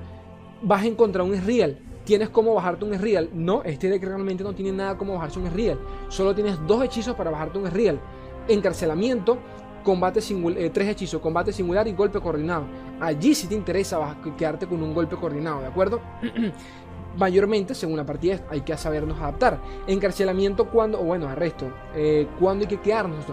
Vas 0.63 0.83
a 0.83 0.87
encontrar 0.87 1.25
un 1.25 1.41
real. 1.45 1.79
¿Tienes 2.05 2.31
cómo 2.31 2.55
bajarte 2.55 2.87
un 2.87 2.99
real? 2.99 3.29
No, 3.35 3.63
este 3.65 3.91
deck 3.91 4.03
realmente 4.03 4.43
no 4.43 4.55
tiene 4.55 4.73
nada 4.73 4.97
como 4.97 5.15
bajarse 5.15 5.39
un 5.39 5.51
real. 5.53 5.79
Solo 6.09 6.35
tienes 6.35 6.59
dos 6.67 6.83
hechizos 6.83 7.15
para 7.15 7.31
bajarte 7.31 7.59
un 7.59 7.71
real. 7.71 8.01
Encarcelamiento, 8.49 9.37
combate 9.85 10.23
singular, 10.23 10.59
eh, 10.59 10.71
tres 10.71 10.89
hechizos, 10.89 11.21
combate 11.21 11.53
singular 11.53 11.87
y 11.87 11.93
golpe 11.93 12.19
coordinado. 12.19 12.65
Allí 12.99 13.35
sí 13.35 13.47
te 13.47 13.55
interesa 13.55 14.17
quedarte 14.39 14.67
con 14.67 14.83
un 14.83 14.95
golpe 14.95 15.17
coordinado, 15.17 15.61
¿de 15.61 15.67
acuerdo? 15.67 16.01
mayormente, 17.19 17.75
según 17.75 17.97
la 17.97 18.07
partida, 18.07 18.41
hay 18.49 18.61
que 18.63 18.77
sabernos 18.77 19.19
adaptar. 19.19 19.61
Encarcelamiento 19.87 20.71
cuando, 20.71 21.01
o 21.01 21.05
bueno, 21.05 21.29
arresto, 21.29 21.71
eh, 21.95 22.29
cuando 22.39 22.63
hay 22.65 22.69
que 22.69 22.81
quedarnos, 22.81 23.25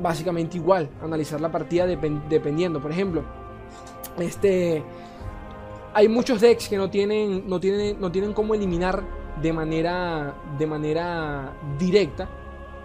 Básicamente 0.00 0.56
igual, 0.56 0.88
analizar 1.02 1.42
la 1.42 1.52
partida 1.52 1.86
dependiendo. 1.86 2.80
Por 2.80 2.90
ejemplo, 2.90 3.22
este, 4.18 4.82
hay 5.92 6.08
muchos 6.08 6.40
decks 6.40 6.70
que 6.70 6.78
no 6.78 6.88
tienen, 6.88 7.46
no 7.46 7.60
tienen, 7.60 8.00
no 8.00 8.10
tienen 8.10 8.32
cómo 8.32 8.54
eliminar 8.54 9.04
de 9.42 9.52
manera, 9.52 10.34
de 10.58 10.66
manera 10.66 11.54
directa 11.78 12.30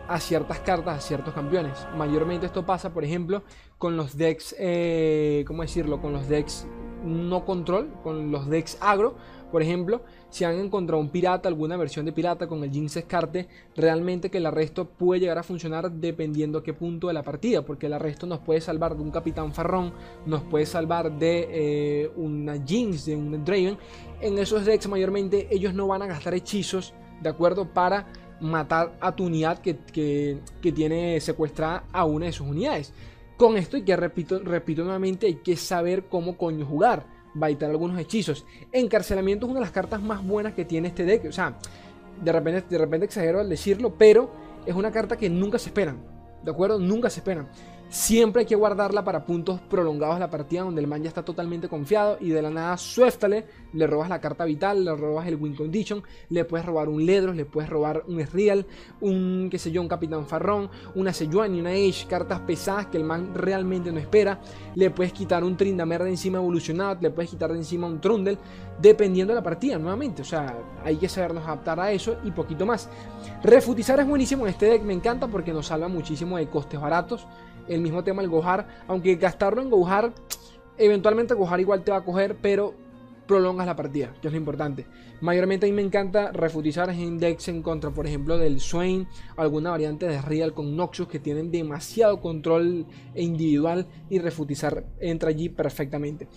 a 0.09 0.19
ciertas 0.19 0.59
cartas, 0.59 0.97
a 0.97 1.01
ciertos 1.01 1.33
campeones. 1.33 1.88
Mayormente 1.95 2.47
esto 2.47 2.65
pasa, 2.65 2.93
por 2.93 3.05
ejemplo, 3.05 3.43
con 3.77 3.95
los 3.95 4.17
decks, 4.17 4.53
eh, 4.59 5.45
¿cómo 5.47 5.61
decirlo? 5.61 6.01
Con 6.01 6.11
los 6.11 6.27
decks 6.27 6.67
no 7.05 7.45
control, 7.45 7.93
con 8.03 8.31
los 8.31 8.49
decks 8.49 8.77
agro, 8.81 9.15
por 9.51 9.62
ejemplo, 9.62 10.01
si 10.29 10.43
han 10.43 10.60
encontrado 10.60 11.01
un 11.01 11.10
pirata, 11.10 11.47
alguna 11.47 11.77
versión 11.77 12.05
de 12.05 12.12
pirata 12.12 12.47
con 12.47 12.63
el 12.63 12.71
Jinx 12.71 12.97
Escarte, 12.97 13.47
realmente 13.75 14.29
que 14.29 14.39
el 14.39 14.45
arresto 14.45 14.86
puede 14.86 15.21
llegar 15.21 15.38
a 15.38 15.43
funcionar 15.43 15.91
dependiendo 15.91 16.60
a 16.60 16.63
qué 16.63 16.73
punto 16.73 17.08
de 17.08 17.13
la 17.13 17.23
partida, 17.23 17.63
porque 17.63 17.86
el 17.86 17.93
arresto 17.93 18.25
nos 18.25 18.39
puede 18.39 18.62
salvar 18.62 18.95
de 18.95 19.03
un 19.03 19.12
Capitán 19.12 19.53
Farrón, 19.53 19.93
nos 20.25 20.41
puede 20.43 20.65
salvar 20.65 21.17
de 21.17 21.47
eh, 21.49 22.12
una 22.15 22.62
Jinx, 22.65 23.05
de 23.05 23.15
un 23.15 23.45
Draven. 23.45 23.77
En 24.19 24.38
esos 24.38 24.65
decks 24.65 24.88
mayormente 24.88 25.47
ellos 25.51 25.73
no 25.73 25.88
van 25.88 26.01
a 26.01 26.08
gastar 26.08 26.34
hechizos, 26.34 26.93
¿de 27.21 27.29
acuerdo? 27.29 27.73
Para 27.73 28.08
matar 28.41 28.97
a 28.99 29.15
tu 29.15 29.25
unidad 29.25 29.60
que, 29.60 29.77
que 29.93 30.71
tiene 30.71 31.19
secuestrada 31.21 31.86
a 31.93 32.05
una 32.05 32.25
de 32.25 32.31
sus 32.34 32.47
unidades. 32.47 32.93
Con 33.38 33.58
esto, 33.58 33.77
y 33.77 33.84
que 33.84 33.95
repito, 33.95 34.39
repito 34.39 34.84
nuevamente, 34.84 35.27
hay 35.27 35.36
que 35.36 35.55
saber 35.58 36.05
cómo 36.05 36.38
coño 36.38 36.65
jugar 36.65 37.14
baitar 37.36 37.69
algunos 37.69 38.00
hechizos. 38.00 38.45
Encarcelamiento 38.71 39.45
es 39.45 39.52
una 39.52 39.60
de 39.60 39.65
las 39.65 39.74
cartas 39.74 40.02
más 40.02 40.26
buenas 40.26 40.54
que 40.54 40.65
tiene 40.65 40.88
este 40.88 41.06
deck. 41.06 41.26
O 41.26 41.32
sea, 41.32 41.58
de 42.24 42.32
repente, 42.32 42.63
de 42.67 42.78
repente 42.78 43.06
exagero 43.06 43.39
al 43.39 43.50
decirlo, 43.50 43.93
pero 43.95 44.32
es 44.65 44.74
una 44.74 44.91
carta 44.91 45.17
que 45.17 45.30
nunca 45.30 45.60
se 45.60 45.69
esperan. 45.69 45.98
¿De 46.43 46.52
acuerdo? 46.52 46.80
Nunca 46.80 47.10
se 47.10 47.19
esperan. 47.19 47.50
Siempre 47.95 48.41
hay 48.41 48.45
que 48.45 48.58
guardarla 48.58 49.05
para 49.05 49.25
puntos 49.25 49.62
prolongados 49.62 50.19
la 50.19 50.29
partida 50.29 50.63
donde 50.63 50.81
el 50.81 50.86
man 50.86 51.01
ya 51.01 51.08
está 51.08 51.23
totalmente 51.23 51.69
confiado 51.69 52.17
y 52.19 52.27
de 52.27 52.41
la 52.41 52.49
nada 52.49 52.75
suéltale, 52.75 53.45
le 53.71 53.88
robas 53.88 54.10
la 54.10 54.19
carta 54.19 54.43
vital, 54.43 54.84
le 54.84 54.93
robas 54.93 55.25
el 55.27 55.38
win 55.38 55.55
condition, 55.55 56.03
le 56.27 56.43
puedes 56.43 56.65
robar 56.65 56.89
un 56.89 57.05
Ledros, 57.05 57.38
le 57.38 57.45
puedes 57.45 57.69
robar 57.69 58.03
un 58.08 58.19
Real, 58.19 58.65
un 58.99 59.47
qué 59.49 59.58
sé 59.58 59.71
yo, 59.71 59.81
un 59.81 59.88
Capitán 59.88 60.27
Farrón, 60.27 60.69
una 60.95 61.13
Sejuani, 61.13 61.62
una 61.62 61.69
Age, 61.69 62.05
cartas 62.10 62.41
pesadas 62.41 62.88
que 62.88 62.97
el 62.97 63.05
man 63.05 63.34
realmente 63.34 63.93
no 63.93 63.99
espera, 63.99 64.41
le 64.75 64.89
puedes 64.89 65.13
quitar 65.13 65.45
un 65.45 65.55
Trindamer 65.55 66.03
de 66.03 66.10
encima 66.10 66.38
evolucionado, 66.38 66.97
le 66.99 67.12
puedes 67.12 67.31
quitar 67.31 67.53
de 67.53 67.60
encima 67.60 67.88
un 67.88 68.01
Trundle, 68.01 68.38
dependiendo 68.77 69.31
de 69.31 69.39
la 69.39 69.43
partida 69.43 69.77
nuevamente, 69.77 70.21
o 70.21 70.25
sea, 70.25 70.53
hay 70.84 70.97
que 70.97 71.08
sabernos 71.08 71.45
adaptar 71.45 71.79
a 71.79 71.93
eso 71.93 72.17
y 72.25 72.31
poquito 72.31 72.65
más. 72.65 72.89
Refutizar 73.41 73.97
es 74.01 74.05
buenísimo 74.05 74.45
en 74.45 74.51
este 74.51 74.65
deck, 74.65 74.84
me 74.84 74.93
encanta 74.93 75.27
porque 75.27 75.53
nos 75.53 75.67
salva 75.67 75.88
muchísimo 75.88 76.36
de 76.36 76.49
costes 76.49 76.81
baratos 76.81 77.25
el 77.67 77.82
mismo 77.82 78.04
tema 78.04 78.21
el 78.21 78.30
Gohar, 78.30 78.67
aunque 78.88 79.15
gastarlo 79.15 79.62
en 79.62 79.69
Gohar, 79.69 80.13
eventualmente 80.78 81.34
Gohar 81.34 81.60
igual 81.60 81.84
te 81.84 81.91
va 81.91 81.97
a 81.97 82.04
coger, 82.04 82.38
pero 82.41 82.73
prolongas 83.28 83.65
la 83.65 83.75
partida, 83.75 84.13
que 84.21 84.28
es 84.28 84.34
lo 84.34 84.38
importante. 84.38 84.86
Mayormente 85.21 85.65
a 85.65 85.69
mí 85.69 85.75
me 85.75 85.82
encanta 85.82 86.32
refutizar 86.32 86.93
decks 86.93 87.47
en 87.47 87.62
contra, 87.62 87.91
por 87.91 88.06
ejemplo, 88.06 88.38
del 88.38 88.60
Swain, 88.60 89.08
alguna 89.38 89.71
variante 89.71 90.08
de 90.08 90.21
Real 90.21 90.54
con 90.54 90.75
Noxus 90.75 91.08
que 91.08 91.19
tienen 91.19 91.51
demasiado 91.51 92.21
control 92.21 92.86
individual 93.15 93.88
y 94.10 94.19
refutizar 94.19 94.86
entra 94.99 95.30
allí 95.30 95.49
perfectamente. 95.49 96.28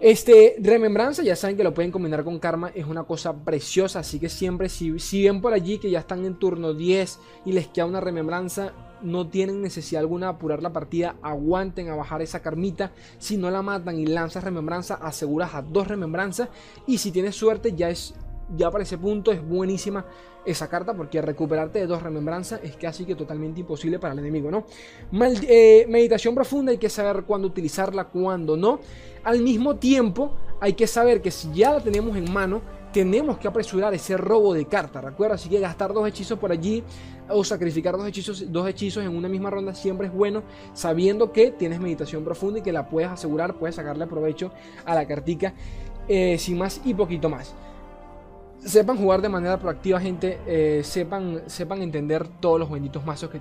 Este, 0.00 0.56
remembranza, 0.58 1.22
ya 1.22 1.36
saben 1.36 1.56
que 1.56 1.62
lo 1.62 1.72
pueden 1.72 1.92
combinar 1.92 2.24
con 2.24 2.40
karma, 2.40 2.72
es 2.74 2.86
una 2.86 3.04
cosa 3.04 3.44
preciosa, 3.44 4.00
así 4.00 4.18
que 4.18 4.28
siempre, 4.28 4.68
si, 4.68 4.98
si 4.98 5.24
ven 5.24 5.40
por 5.40 5.52
allí 5.54 5.78
que 5.78 5.90
ya 5.90 6.00
están 6.00 6.24
en 6.24 6.34
turno 6.40 6.74
10 6.74 7.20
y 7.44 7.52
les 7.52 7.68
queda 7.68 7.86
una 7.86 8.00
remembranza, 8.00 8.72
no 9.02 9.28
tienen 9.28 9.62
necesidad 9.62 10.00
alguna 10.00 10.26
de 10.26 10.32
apurar 10.32 10.62
la 10.62 10.72
partida, 10.72 11.16
aguanten 11.22 11.88
a 11.88 11.94
bajar 11.94 12.22
esa 12.22 12.40
carmita, 12.40 12.92
si 13.18 13.36
no 13.36 13.50
la 13.50 13.62
matan 13.62 13.98
y 13.98 14.06
lanzas 14.06 14.44
remembranza, 14.44 14.94
aseguras 14.94 15.54
a 15.54 15.62
dos 15.62 15.88
remembranzas 15.88 16.48
y 16.86 16.98
si 16.98 17.10
tienes 17.10 17.36
suerte 17.36 17.74
ya 17.74 17.90
es 17.90 18.14
ya 18.56 18.70
para 18.70 18.84
ese 18.84 18.98
punto 18.98 19.32
es 19.32 19.42
buenísima 19.46 20.04
esa 20.44 20.68
carta 20.68 20.94
porque 20.94 21.22
recuperarte 21.22 21.78
de 21.78 21.86
dos 21.86 22.02
remembranzas 22.02 22.60
es 22.62 22.76
casi 22.76 23.04
que 23.04 23.14
totalmente 23.14 23.60
imposible 23.60 23.98
para 23.98 24.12
el 24.12 24.18
enemigo, 24.18 24.50
¿no? 24.50 24.66
Eh, 25.48 25.86
meditación 25.88 26.34
profunda, 26.34 26.72
hay 26.72 26.78
que 26.78 26.88
saber 26.88 27.22
cuándo 27.24 27.46
utilizarla, 27.46 28.04
cuándo 28.04 28.56
no. 28.56 28.80
Al 29.22 29.40
mismo 29.40 29.76
tiempo, 29.76 30.36
hay 30.60 30.72
que 30.72 30.86
saber 30.86 31.22
que 31.22 31.30
si 31.30 31.52
ya 31.52 31.74
la 31.74 31.80
tenemos 31.80 32.16
en 32.16 32.32
mano, 32.32 32.60
tenemos 32.92 33.38
que 33.38 33.48
apresurar 33.48 33.94
ese 33.94 34.16
robo 34.16 34.52
de 34.54 34.66
carta, 34.66 35.00
¿recuerda? 35.00 35.36
Así 35.36 35.48
que 35.48 35.58
gastar 35.58 35.92
dos 35.92 36.06
hechizos 36.06 36.38
por 36.38 36.52
allí 36.52 36.84
o 37.28 37.42
sacrificar 37.42 37.96
dos 37.96 38.06
hechizos, 38.06 38.52
dos 38.52 38.68
hechizos 38.68 39.02
en 39.04 39.16
una 39.16 39.28
misma 39.28 39.50
ronda 39.50 39.74
siempre 39.74 40.08
es 40.08 40.12
bueno, 40.12 40.42
sabiendo 40.74 41.32
que 41.32 41.50
tienes 41.50 41.80
meditación 41.80 42.24
profunda 42.24 42.58
y 42.58 42.62
que 42.62 42.72
la 42.72 42.88
puedes 42.88 43.10
asegurar, 43.10 43.54
puedes 43.54 43.76
sacarle 43.76 44.06
provecho 44.06 44.52
a 44.84 44.94
la 44.94 45.06
cartica 45.06 45.54
eh, 46.08 46.36
sin 46.38 46.58
más 46.58 46.80
y 46.84 46.94
poquito 46.94 47.28
más. 47.28 47.54
Sepan 48.58 48.96
jugar 48.96 49.22
de 49.22 49.28
manera 49.28 49.58
proactiva, 49.58 49.98
gente, 50.00 50.38
eh, 50.46 50.82
sepan, 50.84 51.42
sepan 51.46 51.82
entender 51.82 52.28
todos 52.40 52.60
los 52.60 52.70
benditos 52.70 53.04
mazos 53.04 53.30
que, 53.30 53.40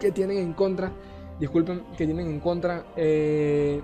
que 0.00 0.10
tienen 0.10 0.38
en 0.38 0.54
contra, 0.54 0.90
disculpen, 1.38 1.82
que 1.96 2.06
tienen 2.06 2.28
en 2.28 2.40
contra. 2.40 2.84
Eh, 2.96 3.80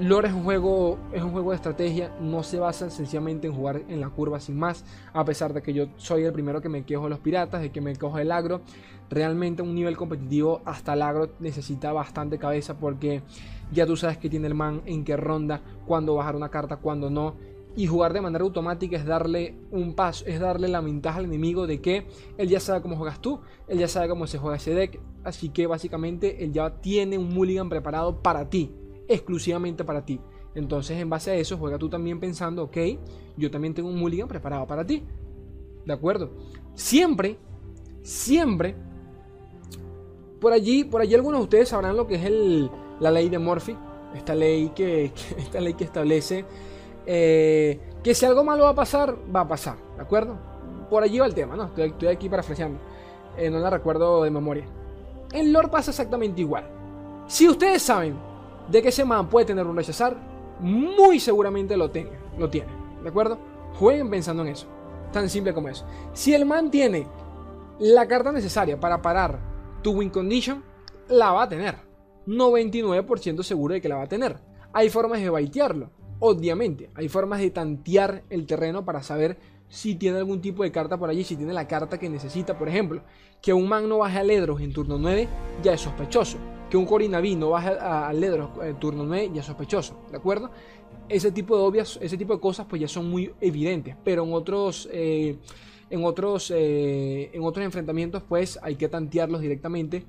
Lore 0.00 0.28
es 0.28 0.34
un 0.34 0.44
juego, 0.44 0.98
es 1.12 1.22
un 1.22 1.30
juego 1.30 1.50
de 1.50 1.56
estrategia, 1.56 2.10
no 2.22 2.42
se 2.42 2.58
basa 2.58 2.88
sencillamente 2.88 3.46
en 3.46 3.52
jugar 3.52 3.82
en 3.86 4.00
la 4.00 4.08
curva 4.08 4.40
sin 4.40 4.58
más, 4.58 4.82
a 5.12 5.26
pesar 5.26 5.52
de 5.52 5.60
que 5.60 5.74
yo 5.74 5.88
soy 5.98 6.24
el 6.24 6.32
primero 6.32 6.62
que 6.62 6.70
me 6.70 6.84
quejo 6.86 7.04
de 7.04 7.10
los 7.10 7.18
piratas, 7.18 7.60
de 7.60 7.70
que 7.70 7.82
me 7.82 7.94
cojo 7.96 8.18
el 8.18 8.32
agro. 8.32 8.62
Realmente 9.10 9.60
un 9.60 9.74
nivel 9.74 9.98
competitivo 9.98 10.62
hasta 10.64 10.94
el 10.94 11.02
agro 11.02 11.32
necesita 11.38 11.92
bastante 11.92 12.38
cabeza 12.38 12.78
porque 12.78 13.22
ya 13.72 13.84
tú 13.84 13.94
sabes 13.94 14.16
que 14.16 14.30
tiene 14.30 14.46
el 14.46 14.54
man 14.54 14.80
en 14.86 15.04
qué 15.04 15.18
ronda, 15.18 15.60
cuándo 15.84 16.14
bajar 16.14 16.34
una 16.34 16.48
carta, 16.48 16.76
cuándo 16.78 17.10
no. 17.10 17.34
Y 17.76 17.86
jugar 17.86 18.14
de 18.14 18.22
manera 18.22 18.42
automática 18.42 18.96
es 18.96 19.04
darle 19.04 19.58
un 19.70 19.92
paso, 19.94 20.24
es 20.26 20.40
darle 20.40 20.68
la 20.68 20.80
ventaja 20.80 21.18
al 21.18 21.26
enemigo 21.26 21.66
de 21.66 21.82
que 21.82 22.06
él 22.38 22.48
ya 22.48 22.58
sabe 22.58 22.80
cómo 22.80 22.96
juegas 22.96 23.20
tú, 23.20 23.40
él 23.68 23.78
ya 23.78 23.86
sabe 23.86 24.08
cómo 24.08 24.26
se 24.26 24.38
juega 24.38 24.56
ese 24.56 24.72
deck, 24.72 24.98
así 25.24 25.50
que 25.50 25.66
básicamente 25.66 26.42
él 26.42 26.52
ya 26.52 26.80
tiene 26.80 27.18
un 27.18 27.34
mulligan 27.34 27.68
preparado 27.68 28.22
para 28.22 28.48
ti 28.48 28.72
exclusivamente 29.10 29.84
para 29.84 30.04
ti. 30.04 30.20
Entonces, 30.54 30.98
en 30.98 31.10
base 31.10 31.30
a 31.30 31.34
eso, 31.34 31.56
juega 31.58 31.78
tú 31.78 31.88
también 31.88 32.18
pensando, 32.18 32.64
ok, 32.64 32.76
yo 33.36 33.50
también 33.50 33.74
tengo 33.74 33.88
un 33.88 33.98
mulligan 33.98 34.28
preparado 34.28 34.66
para 34.66 34.84
ti. 34.84 35.04
¿De 35.84 35.92
acuerdo? 35.92 36.30
Siempre, 36.74 37.38
siempre, 38.02 38.74
por 40.40 40.52
allí, 40.52 40.84
por 40.84 41.00
allí 41.00 41.14
algunos 41.14 41.40
de 41.40 41.44
ustedes 41.44 41.68
sabrán 41.68 41.96
lo 41.96 42.06
que 42.06 42.14
es 42.14 42.70
la 43.00 43.10
ley 43.10 43.28
de 43.28 43.38
Murphy. 43.38 43.76
Esta 44.14 44.34
ley 44.34 44.70
que, 44.74 45.12
esta 45.38 45.60
ley 45.60 45.74
que 45.74 45.84
establece 45.84 46.44
eh, 47.06 47.80
que 48.02 48.14
si 48.14 48.24
algo 48.24 48.44
malo 48.44 48.64
va 48.64 48.70
a 48.70 48.74
pasar, 48.74 49.16
va 49.34 49.40
a 49.40 49.48
pasar. 49.48 49.76
¿De 49.96 50.02
acuerdo? 50.02 50.36
Por 50.88 51.02
allí 51.02 51.18
va 51.18 51.26
el 51.26 51.34
tema, 51.34 51.56
¿no? 51.56 51.70
Estoy, 51.76 52.08
aquí 52.08 52.28
parafraseando. 52.28 52.78
Eh, 53.36 53.50
no 53.50 53.58
la 53.58 53.70
recuerdo 53.70 54.22
de 54.22 54.30
memoria. 54.30 54.64
En 55.32 55.52
lore 55.52 55.68
pasa 55.68 55.90
exactamente 55.90 56.40
igual. 56.40 56.64
Si 57.26 57.48
ustedes 57.48 57.82
saben 57.82 58.16
de 58.70 58.82
que 58.82 58.88
ese 58.88 59.04
man 59.04 59.28
puede 59.28 59.46
tener 59.46 59.66
un 59.66 59.76
rechazar, 59.76 60.16
muy 60.60 61.18
seguramente 61.18 61.76
lo, 61.76 61.90
tenga, 61.90 62.18
lo 62.38 62.48
tiene. 62.48 62.68
¿De 63.02 63.08
acuerdo? 63.08 63.38
Jueguen 63.74 64.10
pensando 64.10 64.42
en 64.42 64.48
eso. 64.50 64.66
Tan 65.12 65.28
simple 65.28 65.52
como 65.52 65.68
eso. 65.68 65.84
Si 66.12 66.34
el 66.34 66.46
man 66.46 66.70
tiene 66.70 67.06
la 67.80 68.06
carta 68.06 68.30
necesaria 68.30 68.78
para 68.78 69.02
parar 69.02 69.40
tu 69.82 69.92
win 69.92 70.10
condition, 70.10 70.62
la 71.08 71.32
va 71.32 71.44
a 71.44 71.48
tener. 71.48 71.76
99% 72.26 73.42
seguro 73.42 73.74
de 73.74 73.80
que 73.80 73.88
la 73.88 73.96
va 73.96 74.04
a 74.04 74.08
tener. 74.08 74.36
Hay 74.72 74.88
formas 74.88 75.20
de 75.20 75.30
baitearlo, 75.30 75.90
obviamente. 76.20 76.90
Hay 76.94 77.08
formas 77.08 77.40
de 77.40 77.50
tantear 77.50 78.22
el 78.30 78.46
terreno 78.46 78.84
para 78.84 79.02
saber 79.02 79.38
si 79.68 79.96
tiene 79.96 80.18
algún 80.18 80.40
tipo 80.40 80.62
de 80.62 80.70
carta 80.70 80.96
por 80.96 81.10
allí, 81.10 81.24
si 81.24 81.36
tiene 81.36 81.52
la 81.52 81.66
carta 81.66 81.98
que 81.98 82.08
necesita. 82.08 82.56
Por 82.56 82.68
ejemplo, 82.68 83.02
que 83.42 83.52
un 83.52 83.68
man 83.68 83.88
no 83.88 83.98
baje 83.98 84.18
a 84.18 84.22
Ledros 84.22 84.60
en 84.60 84.72
turno 84.72 84.98
9 84.98 85.26
ya 85.62 85.72
es 85.72 85.80
sospechoso 85.80 86.38
que 86.70 86.76
un 86.76 86.86
Corinaví 86.86 87.34
no 87.34 87.50
baje 87.50 87.70
al 87.70 88.18
Ledros 88.20 88.50
en 88.62 88.78
turno 88.78 89.04
9 89.04 89.32
ya 89.34 89.40
es 89.40 89.46
sospechoso, 89.46 90.00
¿de 90.10 90.16
acuerdo? 90.16 90.50
Ese 91.08 91.32
tipo 91.32 91.56
de 91.56 91.64
obvias, 91.64 91.98
ese 92.00 92.16
tipo 92.16 92.32
de 92.32 92.40
cosas 92.40 92.66
pues 92.70 92.80
ya 92.80 92.88
son 92.88 93.10
muy 93.10 93.32
evidentes, 93.40 93.96
pero 94.04 94.24
en 94.24 94.32
otros, 94.32 94.88
eh, 94.92 95.36
en 95.90 96.04
otros, 96.04 96.52
eh, 96.54 97.30
en 97.32 97.42
otros 97.42 97.64
enfrentamientos 97.64 98.22
pues 98.22 98.58
hay 98.62 98.76
que 98.76 98.88
tantearlos 98.88 99.40
directamente, 99.40 100.04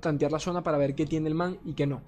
tantear 0.00 0.30
la 0.30 0.38
zona 0.38 0.62
para 0.62 0.76
ver 0.76 0.94
qué 0.94 1.06
tiene 1.06 1.28
el 1.28 1.34
man 1.34 1.58
y 1.64 1.72
qué 1.72 1.86
no. 1.86 2.02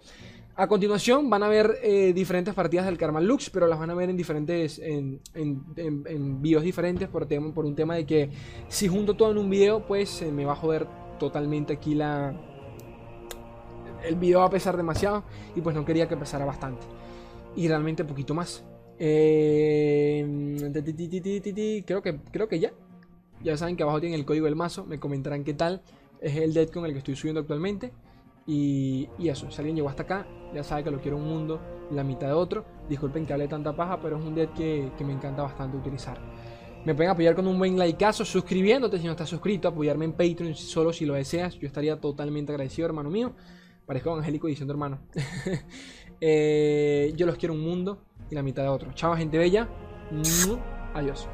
A 0.58 0.68
continuación 0.68 1.28
van 1.28 1.42
a 1.42 1.48
ver 1.48 1.78
eh, 1.82 2.12
diferentes 2.14 2.54
partidas 2.54 2.86
del 2.86 2.96
Karma 2.96 3.20
Lux, 3.20 3.50
pero 3.50 3.66
las 3.66 3.78
van 3.78 3.90
a 3.90 3.94
ver 3.94 4.08
en 4.08 4.16
diferentes 4.16 4.78
en, 4.78 5.20
en, 5.34 6.42
videos 6.42 6.62
diferentes 6.62 7.08
por, 7.08 7.26
tema, 7.26 7.52
por 7.52 7.66
un 7.66 7.74
tema 7.74 7.94
de 7.94 8.06
que 8.06 8.30
si 8.68 8.88
junto 8.88 9.14
todo 9.14 9.30
en 9.30 9.38
un 9.38 9.50
video, 9.50 9.86
pues 9.86 10.22
me 10.32 10.44
va 10.46 10.52
a 10.52 10.56
joder 10.56 10.86
totalmente 11.18 11.74
aquí 11.74 11.94
la, 11.94 12.34
el 14.04 14.16
video 14.16 14.40
va 14.40 14.46
a 14.46 14.50
pesar 14.50 14.76
demasiado 14.76 15.24
y 15.54 15.60
pues 15.60 15.74
no 15.74 15.84
quería 15.84 16.08
que 16.08 16.16
pesara 16.16 16.44
bastante. 16.44 16.86
Y 17.54 17.68
realmente 17.68 18.04
poquito 18.04 18.34
más. 18.34 18.64
Eh, 18.98 20.24
creo, 21.86 22.02
que, 22.02 22.20
creo 22.30 22.48
que 22.48 22.58
ya. 22.58 22.72
Ya 23.42 23.56
saben 23.56 23.76
que 23.76 23.82
abajo 23.82 24.00
tienen 24.00 24.18
el 24.18 24.26
código 24.26 24.46
del 24.46 24.56
mazo. 24.56 24.84
Me 24.84 24.98
comentarán 24.98 25.44
qué 25.44 25.54
tal. 25.54 25.82
Es 26.20 26.36
el 26.36 26.54
dead 26.54 26.68
con 26.68 26.84
el 26.86 26.92
que 26.92 26.98
estoy 26.98 27.16
subiendo 27.16 27.40
actualmente. 27.40 27.92
Y, 28.46 29.08
eso, 29.18 29.50
si 29.50 29.58
alguien 29.58 29.76
llegó 29.76 29.88
hasta 29.88 30.04
acá, 30.04 30.26
ya 30.54 30.62
sabe 30.62 30.84
que 30.84 30.90
lo 30.90 31.00
quiero 31.00 31.16
un 31.16 31.24
mundo, 31.24 31.60
la 31.90 32.04
mitad 32.04 32.28
de 32.28 32.32
otro. 32.32 32.64
Disculpen 32.88 33.26
que 33.26 33.32
hable 33.32 33.48
tanta 33.48 33.74
paja, 33.74 34.00
pero 34.00 34.18
es 34.18 34.24
un 34.24 34.34
dead 34.34 34.50
que, 34.50 34.92
que 34.96 35.04
me 35.04 35.12
encanta 35.12 35.42
bastante 35.42 35.76
utilizar. 35.76 36.18
Me 36.84 36.94
pueden 36.94 37.10
apoyar 37.10 37.34
con 37.34 37.48
un 37.48 37.58
buen 37.58 37.76
likeazo, 37.76 38.24
suscribiéndote 38.24 38.98
si 38.98 39.04
no 39.04 39.10
estás 39.10 39.28
suscrito, 39.28 39.66
apoyarme 39.66 40.04
en 40.04 40.12
Patreon 40.12 40.54
solo 40.54 40.92
si 40.92 41.04
lo 41.04 41.14
deseas. 41.14 41.58
Yo 41.58 41.66
estaría 41.66 42.00
totalmente 42.00 42.52
agradecido, 42.52 42.86
hermano 42.86 43.10
mío. 43.10 43.32
Parezco 43.86 44.14
angélico 44.14 44.46
diciendo 44.48 44.72
hermano. 44.72 45.00
Eh, 46.18 47.12
yo 47.14 47.26
los 47.26 47.36
quiero 47.36 47.52
un 47.52 47.60
mundo 47.60 48.06
y 48.30 48.34
la 48.34 48.42
mitad 48.42 48.62
de 48.62 48.70
otro. 48.70 48.90
Chao, 48.94 49.14
gente 49.14 49.36
bella. 49.36 49.68
Adiós. 50.94 51.28